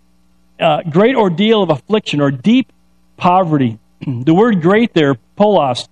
[0.61, 2.73] uh, great ordeal of affliction or deep
[3.20, 3.78] poverty.
[4.06, 5.88] the word great there, polos,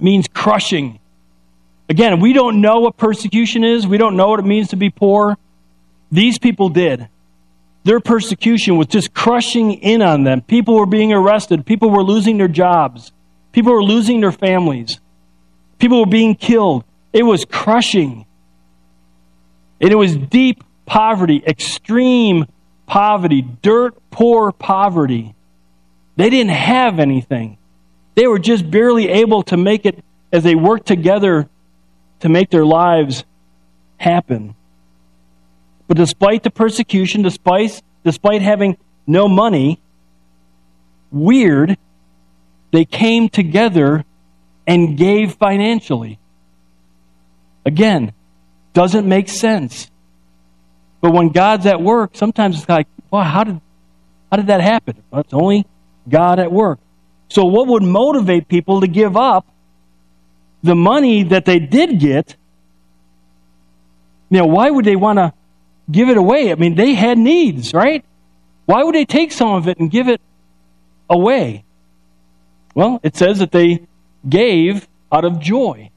[0.00, 0.98] means crushing.
[1.88, 3.86] Again, we don't know what persecution is.
[3.86, 5.36] We don't know what it means to be poor.
[6.10, 7.08] These people did.
[7.84, 10.40] Their persecution was just crushing in on them.
[10.40, 11.64] People were being arrested.
[11.64, 13.12] People were losing their jobs.
[13.52, 15.00] People were losing their families.
[15.78, 16.84] People were being killed.
[17.12, 18.26] It was crushing.
[19.80, 22.46] And it was deep poverty, extreme
[22.86, 25.34] poverty, dirt poor poverty.
[26.18, 27.58] They didn't have anything.
[28.16, 30.02] They were just barely able to make it
[30.32, 31.48] as they worked together
[32.20, 33.22] to make their lives
[33.98, 34.56] happen.
[35.86, 38.76] But despite the persecution, despite, despite having
[39.06, 39.80] no money,
[41.12, 41.78] weird,
[42.72, 44.04] they came together
[44.66, 46.18] and gave financially.
[47.64, 48.12] Again,
[48.72, 49.88] doesn't make sense.
[51.00, 53.60] But when God's at work, sometimes it's like, well, how did,
[54.32, 55.00] how did that happen?
[55.12, 55.64] Well, it's only
[56.08, 56.78] God at work.
[57.28, 59.46] So, what would motivate people to give up
[60.62, 62.36] the money that they did get?
[64.30, 65.32] You know, why would they want to
[65.90, 66.52] give it away.
[66.52, 68.04] I mean, they had needs, right?
[68.66, 70.20] Why would they take some of it and give it
[71.08, 71.64] away?
[72.74, 73.86] Well, it says that they
[74.28, 75.90] gave out of joy.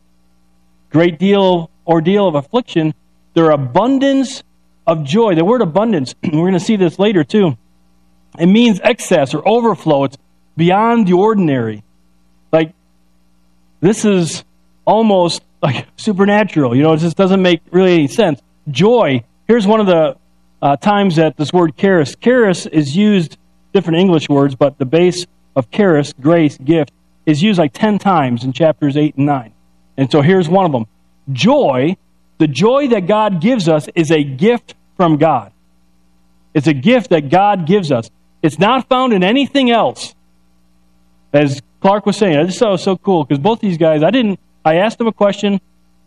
[0.90, 2.94] Great deal ordeal of affliction,
[3.34, 4.44] their abundance
[4.88, 5.36] of joy.
[5.36, 7.58] The word abundance, we're going to see this later too.
[8.40, 10.06] It means excess or overflow.
[10.06, 10.18] It's
[10.58, 11.84] beyond the ordinary.
[12.52, 12.74] Like,
[13.80, 14.44] this is
[14.86, 16.76] almost like supernatural.
[16.76, 18.42] You know, it just doesn't make really any sense.
[18.70, 20.16] Joy Here's one of the
[20.62, 22.16] uh, times that this word charis.
[22.16, 23.38] Charis is used,
[23.74, 25.26] different English words, but the base
[25.58, 26.94] of charis, grace, gift,
[27.26, 29.54] is used like 10 times in chapters 8 and 9.
[29.98, 30.86] And so here's one of them.
[31.34, 31.98] Joy,
[32.38, 35.52] the joy that God gives us, is a gift from God.
[36.54, 38.10] It's a gift that God gives us.
[38.42, 40.16] It's not found in anything else.
[41.34, 44.04] As Clark was saying, I just thought it was so cool because both these guys,
[44.04, 45.62] I didn't, I asked them a question,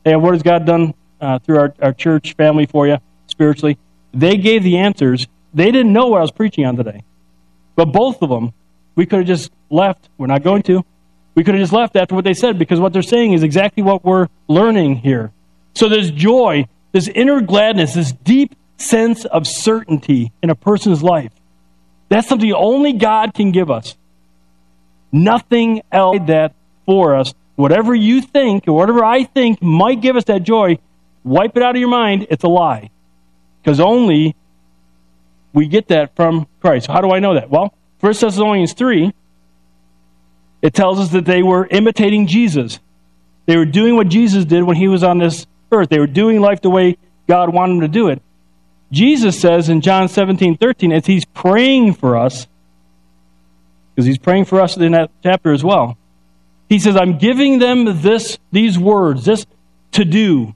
[0.05, 2.99] hey, what has God done uh, through our, our church family for you?
[3.27, 3.79] spiritually.
[4.12, 5.27] They gave the answers.
[5.53, 7.03] They didn't know what I was preaching on today.
[7.77, 8.53] But both of them,
[8.94, 10.09] we could have just left.
[10.18, 10.85] We're not going to.
[11.35, 13.83] We could have just left after what they said because what they're saying is exactly
[13.83, 15.33] what we're learning here.
[15.75, 21.33] So there's joy, this inner gladness, this deep sense of certainty in a person's life.
[22.14, 23.96] That's something only God can give us.
[25.11, 26.55] Nothing else that
[26.87, 27.35] for us.
[27.57, 30.79] Whatever you think or whatever I think might give us that joy,
[31.24, 32.29] wipe it out of your mind.
[32.31, 32.90] It's a lie.
[33.61, 34.37] Because only
[35.53, 36.87] we get that from Christ.
[36.87, 37.50] How do I know that?
[37.50, 39.12] Well, 1 Thessalonians 3,
[40.62, 42.79] it tells us that they were imitating Jesus.
[43.46, 45.88] They were doing what Jesus did when he was on this earth.
[45.88, 46.96] They were doing life the way
[47.27, 48.23] God wanted them to do it.
[48.95, 52.47] Jesus says in John 17, 13, as he's praying for us,
[53.95, 55.99] because he's praying for us in that chapter as well,
[56.69, 59.47] he says, I'm giving them this, these words, this
[59.92, 60.55] to do,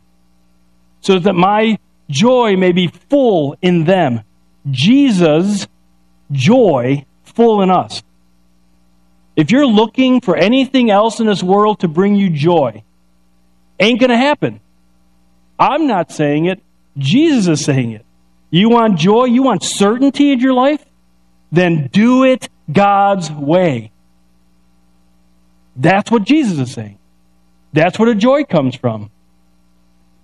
[1.00, 1.78] so that my
[2.08, 4.20] joy may be full in them.
[4.70, 5.66] Jesus'
[6.30, 8.02] joy full in us.
[9.34, 12.82] If you're looking for anything else in this world to bring you joy,
[13.80, 14.60] ain't going to happen.
[15.58, 16.62] I'm not saying it.
[16.96, 18.04] Jesus is saying it.
[18.50, 19.24] You want joy?
[19.24, 20.84] You want certainty in your life?
[21.52, 23.92] Then do it God's way.
[25.76, 26.98] That's what Jesus is saying.
[27.72, 29.10] That's where the joy comes from.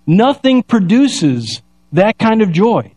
[0.07, 1.61] Nothing produces
[1.93, 2.91] that kind of joy.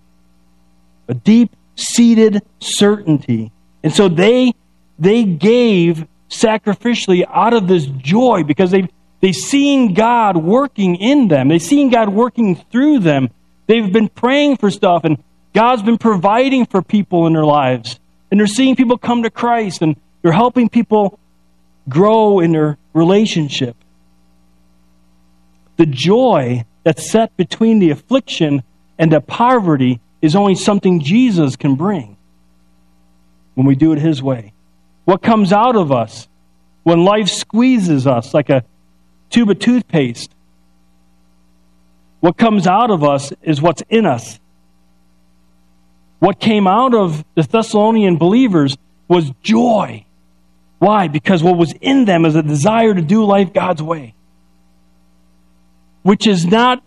[1.09, 3.53] A deep seated certainty.
[3.83, 4.53] And so they
[4.99, 8.89] they gave sacrificially out of this joy because they
[9.21, 11.49] they've seen God working in them.
[11.49, 13.31] They've seen God working through them.
[13.69, 15.23] They've been praying for stuff and
[15.55, 18.01] God's been providing for people in their lives.
[18.31, 21.19] And they're seeing people come to Christ and they're helping people
[21.89, 23.77] grow in their relationship.
[25.77, 28.63] The joy that's set between the affliction
[28.99, 32.17] and the poverty is only something Jesus can bring
[33.55, 34.53] when we do it His way.
[35.05, 36.27] What comes out of us
[36.83, 38.65] when life squeezes us like a
[39.31, 40.35] tube of toothpaste?
[42.21, 44.41] What comes out of us is what's in us.
[46.19, 50.05] What came out of the Thessalonian believers was joy.
[50.79, 51.09] Why?
[51.09, 54.15] Because what was in them is a desire to do life God's way.
[56.03, 56.83] Which is not,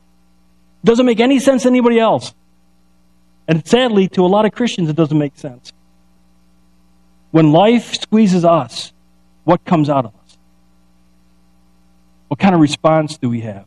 [0.84, 2.34] doesn't make any sense to anybody else.
[3.48, 5.72] And sadly, to a lot of Christians, it doesn't make sense.
[7.32, 8.92] When life squeezes us,
[9.44, 10.38] what comes out of us?
[12.28, 13.66] What kind of response do we have?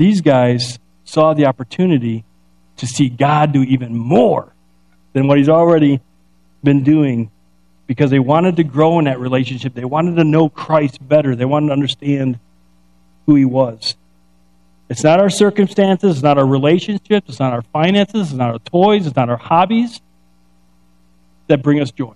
[0.00, 2.24] These guys saw the opportunity
[2.78, 4.50] to see God do even more
[5.12, 6.00] than what He's already
[6.64, 7.30] been doing
[7.86, 9.74] because they wanted to grow in that relationship.
[9.74, 11.36] They wanted to know Christ better.
[11.36, 12.38] They wanted to understand
[13.26, 13.94] who He was.
[14.88, 18.58] It's not our circumstances, it's not our relationships, it's not our finances, it's not our
[18.58, 20.00] toys, it's not our hobbies
[21.48, 22.14] that bring us joy.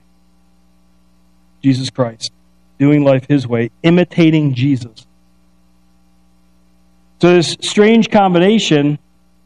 [1.63, 2.33] Jesus Christ,
[2.79, 5.07] doing life His way, imitating Jesus.
[7.21, 8.99] So, this strange combination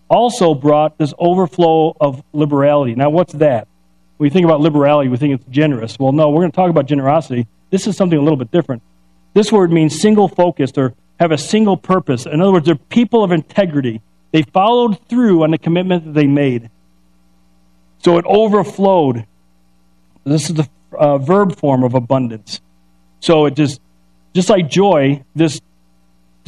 [0.08, 2.94] also brought this overflow of liberality.
[2.94, 3.68] Now, what's that?
[4.16, 5.98] When we think about liberality, we think it's generous.
[5.98, 7.46] Well, no, we're going to talk about generosity.
[7.70, 8.82] This is something a little bit different.
[9.34, 12.26] This word means single focused or have a single purpose.
[12.26, 14.00] In other words, they're people of integrity.
[14.32, 16.70] They followed through on the commitment that they made.
[18.04, 19.26] So it overflowed.
[20.24, 22.60] This is the uh, verb form of abundance.
[23.20, 23.80] So it just,
[24.34, 25.60] just like joy, this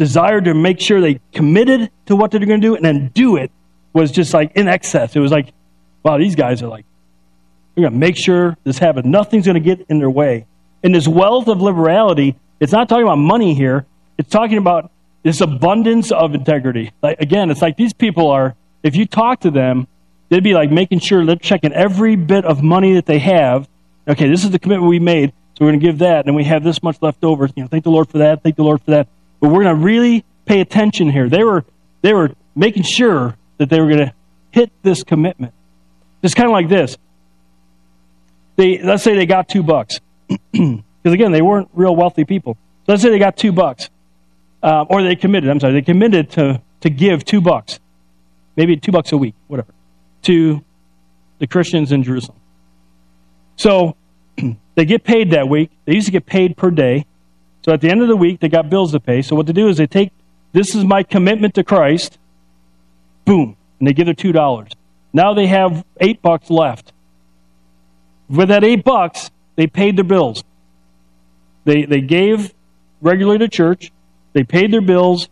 [0.01, 3.37] desire to make sure they committed to what they're going to do and then do
[3.37, 3.53] it
[3.93, 5.15] was just like in excess.
[5.15, 5.53] It was like,
[6.03, 6.87] wow, these guys are like,
[7.77, 9.05] we're going to make sure this happens.
[9.05, 10.47] nothing's going to get in their way.
[10.83, 13.85] And this wealth of liberality, it's not talking about money here.
[14.17, 14.91] It's talking about
[15.23, 16.93] this abundance of integrity.
[17.03, 18.55] Like again, it's like these people are.
[18.83, 19.87] If you talk to them,
[20.31, 23.69] they'd be like making sure they're checking every bit of money that they have.
[24.09, 26.45] Okay, this is the commitment we made, so we're going to give that, and we
[26.45, 27.45] have this much left over.
[27.55, 28.43] You know, thank the Lord for that.
[28.43, 29.07] Thank the Lord for that.
[29.41, 31.29] But we're going to really pay attention here.
[31.29, 31.65] They were
[32.03, 34.15] they were making sure that they were going to
[34.51, 35.55] hit this commitment.
[36.23, 36.97] It's kind of like this.
[38.57, 40.01] They let's say they got two bucks,
[40.53, 42.59] because again they weren't real wealthy people.
[42.87, 43.91] So let's say they got two bucks
[44.63, 47.81] uh, or they committed, I'm sorry, they committed to, to give two bucks,
[48.57, 49.73] maybe two bucks a week, whatever,
[50.23, 50.65] to
[51.39, 52.39] the Christians in Jerusalem.
[53.57, 53.97] So
[54.75, 55.71] they get paid that week.
[55.85, 57.07] They used to get paid per day.
[57.63, 59.23] So at the end of the week, they got bills to pay.
[59.23, 60.13] So what they do is they take,
[60.53, 62.19] this is my commitment to Christ,
[63.25, 64.73] boom, and they give their $2.
[65.13, 66.93] Now they have eight bucks left.
[68.29, 70.45] With that eight bucks, they paid their bills.
[71.65, 72.55] They, they gave
[73.01, 73.93] regularly to church.
[74.33, 75.29] They paid their bills,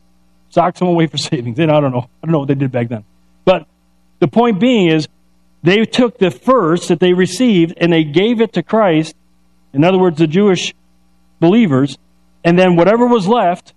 [0.51, 1.59] socked them away for savings.
[1.59, 2.09] And I don't know.
[2.23, 3.05] I don't know what they did back then.
[3.45, 3.67] But
[4.19, 5.09] the point being is
[5.63, 9.15] they took the first that they received and they gave it to Christ,
[9.73, 10.75] in other words, the Jewish
[11.41, 11.99] believers,
[12.49, 13.75] and then whatever was left,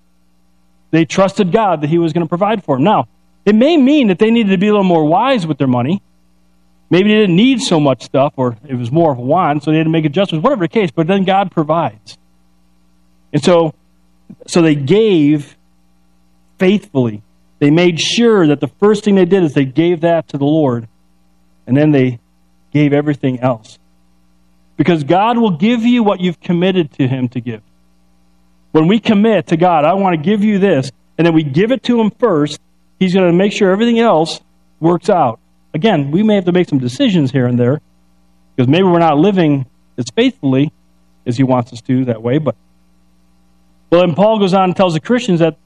[0.91, 2.85] they trusted God that He was going to provide for them.
[2.85, 3.09] Now,
[3.43, 6.01] it may mean that they needed to be a little more wise with their money.
[6.89, 9.71] Maybe they didn't need so much stuff, or it was more of a want, so
[9.71, 12.17] they had to make adjustments, whatever the case, but then God provides.
[13.33, 13.73] And so
[14.47, 15.57] so they gave
[16.57, 17.23] faithfully.
[17.59, 20.45] They made sure that the first thing they did is they gave that to the
[20.45, 20.87] Lord,
[21.67, 22.19] and then they
[22.71, 23.79] gave everything else.
[24.77, 27.63] Because God will give you what you've committed to Him to give.
[28.71, 31.71] When we commit to God, I want to give you this, and then we give
[31.71, 32.59] it to Him first,
[32.99, 34.39] He's going to make sure everything else
[34.79, 35.39] works out.
[35.73, 37.81] Again, we may have to make some decisions here and there,
[38.55, 39.65] because maybe we're not living
[39.97, 40.71] as faithfully
[41.25, 42.55] as He wants us to that way, but
[43.91, 45.57] well, and Paul goes on and tells the Christians that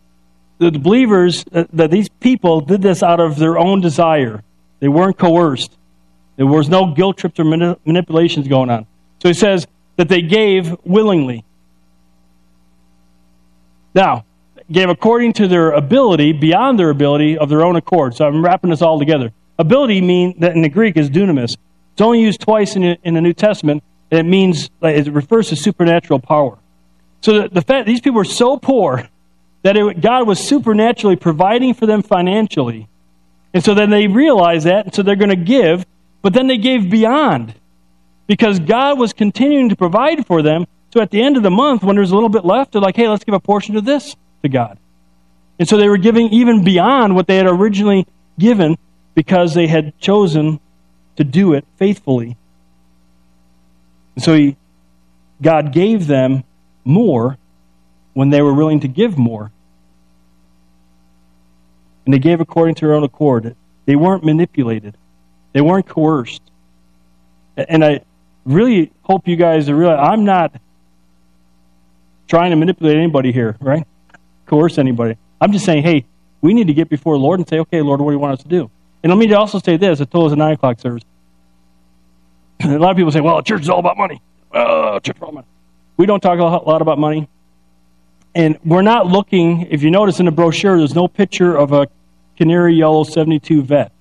[0.57, 4.41] the believers, uh, that these people did this out of their own desire.
[4.79, 5.77] They weren't coerced.
[6.35, 8.87] There was no guilt trips or manipulations going on.
[9.21, 11.44] So he says that they gave willingly.
[13.95, 14.25] Now,
[14.71, 18.15] gave according to their ability, beyond their ability of their own accord.
[18.15, 19.31] So I'm wrapping this all together.
[19.57, 21.55] Ability mean that in the Greek is dunamis.
[21.93, 25.55] It's only used twice in, in the New Testament, and it means it refers to
[25.55, 26.57] supernatural power.
[27.21, 29.07] So the, the fact these people were so poor
[29.61, 32.89] that it, God was supernaturally providing for them financially.
[33.53, 35.85] And so then they realize that, and so they're going to give,
[36.21, 37.55] but then they gave beyond
[38.27, 40.65] because God was continuing to provide for them.
[40.95, 42.95] So at the end of the month, when there's a little bit left, they're like,
[42.95, 44.79] hey, let's give a portion of this to God.
[45.59, 48.07] And so they were giving even beyond what they had originally
[48.39, 48.77] given
[49.13, 50.57] because they had chosen
[51.17, 52.37] to do it faithfully.
[54.15, 54.55] And so he,
[55.41, 56.45] God gave them
[56.85, 57.37] more
[58.13, 59.51] when they were willing to give more.
[62.05, 63.53] And they gave according to their own accord.
[63.85, 64.95] They weren't manipulated.
[65.51, 66.41] They weren't coerced.
[67.57, 67.99] And I
[68.45, 70.55] really hope you guys are realize I'm not
[72.27, 73.85] trying to manipulate anybody here, right?
[74.45, 75.17] Coerce anybody.
[75.41, 76.05] I'm just saying, hey,
[76.41, 78.33] we need to get before the Lord and say, okay, Lord, what do you want
[78.33, 78.69] us to do?
[79.03, 80.01] And let me also say this.
[80.01, 81.03] I told us a 9 o'clock service.
[82.63, 84.21] a lot of people say, well, church is all about money.
[84.53, 85.47] Oh, church is all about money.
[85.97, 87.29] We don't talk a lot about money.
[88.33, 91.87] And we're not looking, if you notice in the brochure, there's no picture of a
[92.37, 93.91] canary yellow 72 Vette.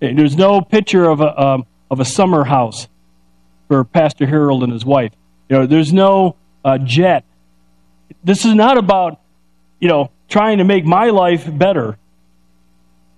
[0.00, 2.88] There's no picture of a, um, of a summer house
[3.68, 5.12] for Pastor Harold and his wife.
[5.48, 7.24] You know, there's no uh, jet.
[8.22, 9.20] This is not about,
[9.80, 11.98] you know, trying to make my life better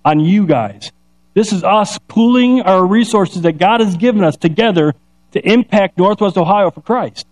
[0.03, 0.91] on you guys.
[1.33, 4.95] This is us pooling our resources that God has given us together
[5.31, 7.27] to impact Northwest Ohio for Christ.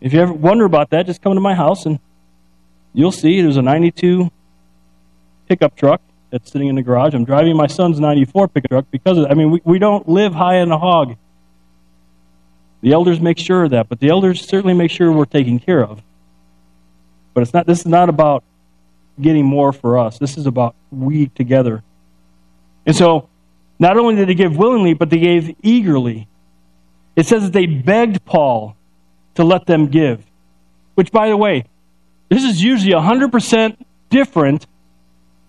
[0.00, 1.98] If you ever wonder about that, just come to my house and
[2.92, 4.30] you'll see there's a 92
[5.48, 6.00] pickup truck
[6.30, 7.14] that's sitting in the garage.
[7.14, 10.34] I'm driving my son's 94 pickup truck because, of, I mean, we, we don't live
[10.34, 11.16] high in a hog.
[12.82, 15.84] The elders make sure of that, but the elders certainly make sure we're taken care
[15.84, 16.02] of.
[17.34, 17.66] But it's not.
[17.66, 18.44] This is not about
[19.20, 20.18] getting more for us.
[20.18, 21.82] This is about we together.
[22.84, 23.28] And so,
[23.78, 26.28] not only did they give willingly, but they gave eagerly.
[27.16, 28.76] It says that they begged Paul
[29.34, 30.24] to let them give.
[30.94, 31.64] Which, by the way,
[32.28, 33.76] this is usually 100%
[34.10, 34.66] different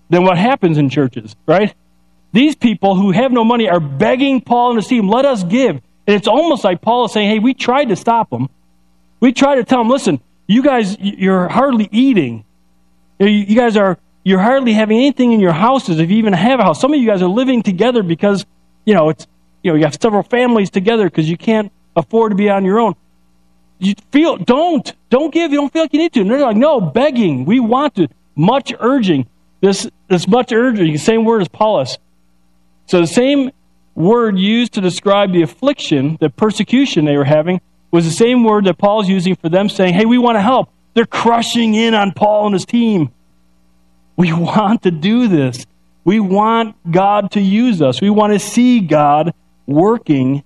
[0.10, 1.74] than what happens in churches, right?
[2.32, 5.82] These people who have no money are begging Paul and his team, let us give.
[6.08, 8.50] And it's almost like Paul is saying, hey, we tried to stop them.
[9.20, 12.46] We tried to tell them, listen, you guys, you're hardly eating.
[13.20, 16.64] You guys are, you're hardly having anything in your houses if you even have a
[16.64, 16.80] house.
[16.80, 18.46] Some of you guys are living together because,
[18.86, 19.28] you know, it's,
[19.64, 22.80] you know, you have several families together because you can't afford to be on your
[22.80, 22.96] own.
[23.80, 25.52] You feel, don't, don't give.
[25.52, 26.22] You don't feel like you need to.
[26.22, 27.46] And they're like, no, begging.
[27.46, 28.08] We want to.
[28.36, 29.28] Much urging.
[29.62, 31.98] This, this much urging, same word as Paulus.
[32.86, 33.52] So the same
[33.98, 38.66] word used to describe the affliction, the persecution they were having, was the same word
[38.66, 40.70] that Paul's using for them saying, hey, we want to help.
[40.94, 43.12] They're crushing in on Paul and his team.
[44.16, 45.66] We want to do this.
[46.04, 48.00] We want God to use us.
[48.00, 49.34] We want to see God
[49.66, 50.44] working.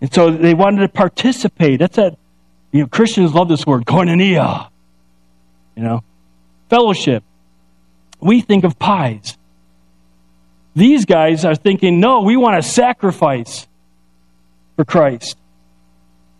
[0.00, 1.78] And so they wanted to participate.
[1.78, 2.16] That's that,
[2.72, 4.68] you know, Christians love this word, koinonia.
[5.74, 6.04] You know,
[6.68, 7.24] fellowship.
[8.20, 9.36] We think of pies.
[10.76, 13.66] These guys are thinking, no, we want to sacrifice
[14.76, 15.38] for Christ.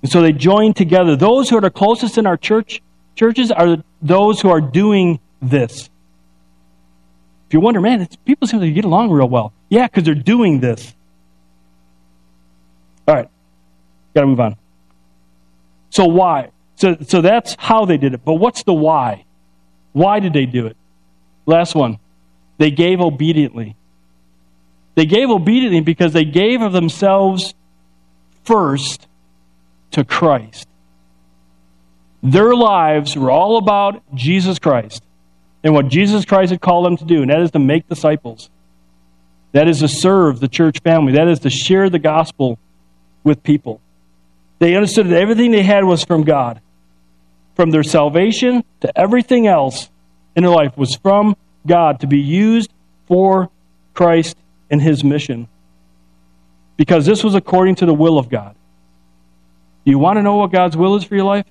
[0.03, 1.17] And so they join together.
[1.17, 2.83] Those who are the closest in our church
[3.15, 5.89] churches are those who are doing this.
[7.49, 9.55] If you wonder, man, people seem to get along real well.
[9.71, 10.95] Yeah, because they're doing this.
[13.09, 13.29] All right,
[14.15, 14.57] got to move on.
[15.89, 16.51] So why?
[16.75, 18.23] So, so that's how they did it.
[18.23, 19.25] But what's the why?
[19.93, 20.77] Why did they do it?
[21.47, 21.99] Last one.
[22.59, 23.77] They gave obediently.
[24.97, 27.55] They gave obediently because they gave of themselves
[28.45, 29.07] first
[29.93, 30.67] to Christ.
[32.23, 35.05] Their lives were all about Jesus Christ
[35.63, 38.51] and what Jesus Christ had called them to do, and that is to make disciples.
[39.53, 41.13] That is to serve the church family.
[41.13, 42.59] That is to share the gospel
[43.23, 43.81] with people.
[44.59, 46.61] They understood that everything they had was from God.
[47.55, 49.91] From their salvation to everything else
[50.35, 51.37] in their life was from
[51.67, 52.71] God to be used
[53.07, 53.51] for
[53.95, 54.37] Christ
[54.71, 55.49] and his mission.
[56.77, 58.55] Because this was according to the will of God.
[59.85, 61.47] You want to know what God's will is for your life?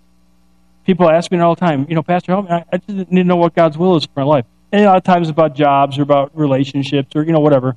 [0.85, 2.51] People ask me all the time, you know, Pastor, help me.
[2.71, 4.45] I just need to know what God's will is for my life.
[4.71, 7.75] And a lot of times about jobs or about relationships or, you know, whatever.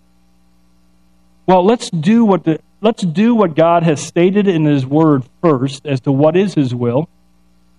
[1.47, 5.87] Well, let's do what the let's do what God has stated in his word first
[5.87, 7.09] as to what is his will.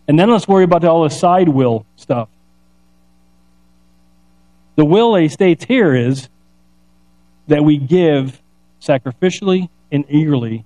[0.08, 2.30] And then let's worry about all the side will stuff.
[4.76, 6.30] The will he states here is
[7.50, 8.42] that we give
[8.82, 10.66] sacrificially and eagerly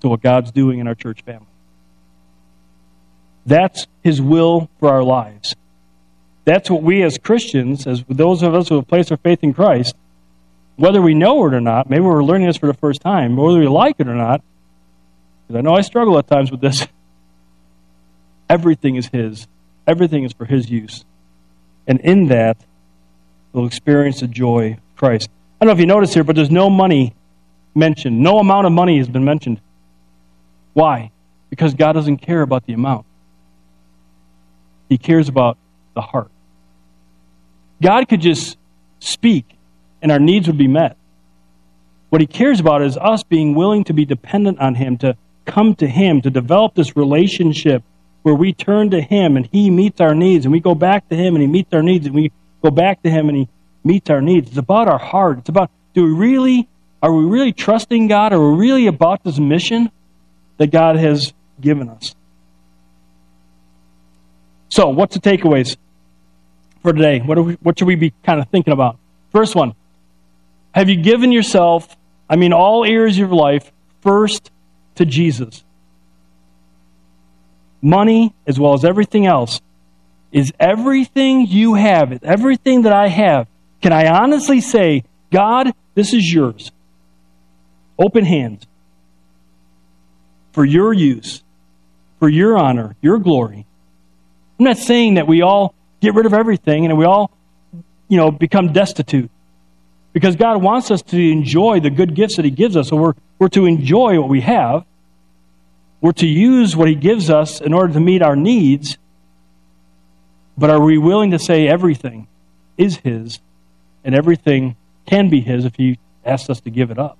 [0.00, 1.46] to what God's doing in our church family.
[3.44, 5.56] That's His will for our lives.
[6.44, 9.52] That's what we as Christians, as those of us who have placed our faith in
[9.52, 9.96] Christ,
[10.76, 13.58] whether we know it or not, maybe we're learning this for the first time, whether
[13.58, 14.42] we like it or not,
[15.46, 16.86] because I know I struggle at times with this,
[18.48, 19.48] everything is His.
[19.88, 21.04] Everything is for His use.
[21.86, 22.58] And in that,
[23.52, 25.30] we'll experience the joy of Christ.
[25.60, 27.14] I don't know if you notice here, but there's no money
[27.74, 28.20] mentioned.
[28.20, 29.60] No amount of money has been mentioned.
[30.72, 31.10] Why?
[31.50, 33.06] Because God doesn't care about the amount,
[34.88, 35.58] He cares about
[35.94, 36.30] the heart.
[37.82, 38.56] God could just
[39.00, 39.56] speak
[40.00, 40.96] and our needs would be met.
[42.10, 45.74] What He cares about is us being willing to be dependent on Him, to come
[45.76, 47.82] to Him, to develop this relationship
[48.22, 51.16] where we turn to Him and He meets our needs, and we go back to
[51.16, 52.30] Him and He meets our needs, and we
[52.62, 53.48] go back to Him and He
[53.84, 54.48] meets our needs.
[54.48, 55.38] It's about our heart.
[55.38, 56.68] It's about do we really
[57.02, 58.32] are we really trusting God?
[58.32, 59.90] Are we really about this mission
[60.56, 62.14] that God has given us?
[64.68, 65.76] So, what's the takeaways
[66.82, 67.20] for today?
[67.20, 68.98] What, we, what should we be kind of thinking about?
[69.32, 69.74] First one
[70.74, 71.96] Have you given yourself,
[72.28, 73.70] I mean, all areas of your life,
[74.00, 74.50] first
[74.96, 75.64] to Jesus?
[77.80, 79.60] Money, as well as everything else,
[80.32, 83.46] is everything you have, everything that I have.
[83.80, 86.72] Can I honestly say, God, this is yours?
[87.98, 88.66] Open hands
[90.52, 91.42] for your use,
[92.18, 93.66] for your honor, your glory.
[94.58, 97.30] I'm not saying that we all get rid of everything and we all,
[98.08, 99.30] you know, become destitute.
[100.12, 102.88] Because God wants us to enjoy the good gifts that He gives us.
[102.88, 104.84] So we're, we're to enjoy what we have.
[106.00, 108.98] We're to use what He gives us in order to meet our needs.
[110.56, 112.26] But are we willing to say everything
[112.76, 113.38] is His
[114.08, 117.18] and everything can be His if He asks us to give it up?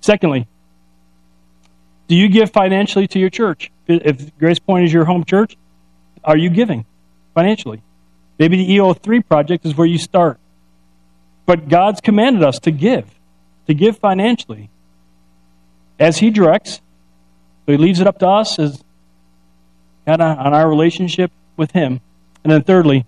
[0.00, 0.48] Secondly,
[2.08, 3.70] do you give financially to your church?
[3.86, 5.56] If Grace Point is your home church,
[6.24, 6.86] are you giving
[7.34, 7.82] financially?
[8.36, 10.40] Maybe the EO3 project is where you start.
[11.46, 13.08] But God's commanded us to give,
[13.68, 14.70] to give financially
[16.00, 16.80] as He directs.
[17.64, 18.82] So He leaves it up to us as
[20.04, 22.00] kind of on our relationship with Him.
[22.42, 23.06] And then, thirdly,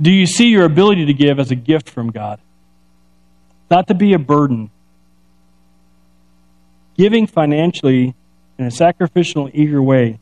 [0.00, 2.40] do you see your ability to give as a gift from God?
[3.70, 4.70] Not to be a burden,
[7.00, 8.14] Giving financially
[8.58, 10.18] in a sacrificial, eager way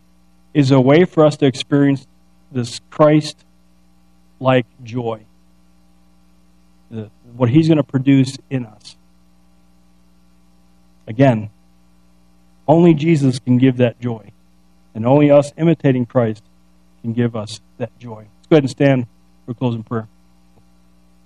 [0.54, 2.06] is a way for us to experience
[2.52, 3.44] this Christ
[4.38, 5.24] like joy,
[6.88, 8.94] the, what He's going to produce in us.
[11.08, 11.50] Again,
[12.68, 14.30] only Jesus can give that joy,
[14.94, 16.44] and only us imitating Christ
[17.02, 18.28] can give us that joy.
[18.36, 19.06] Let's go ahead and stand
[19.48, 20.06] for closing prayer.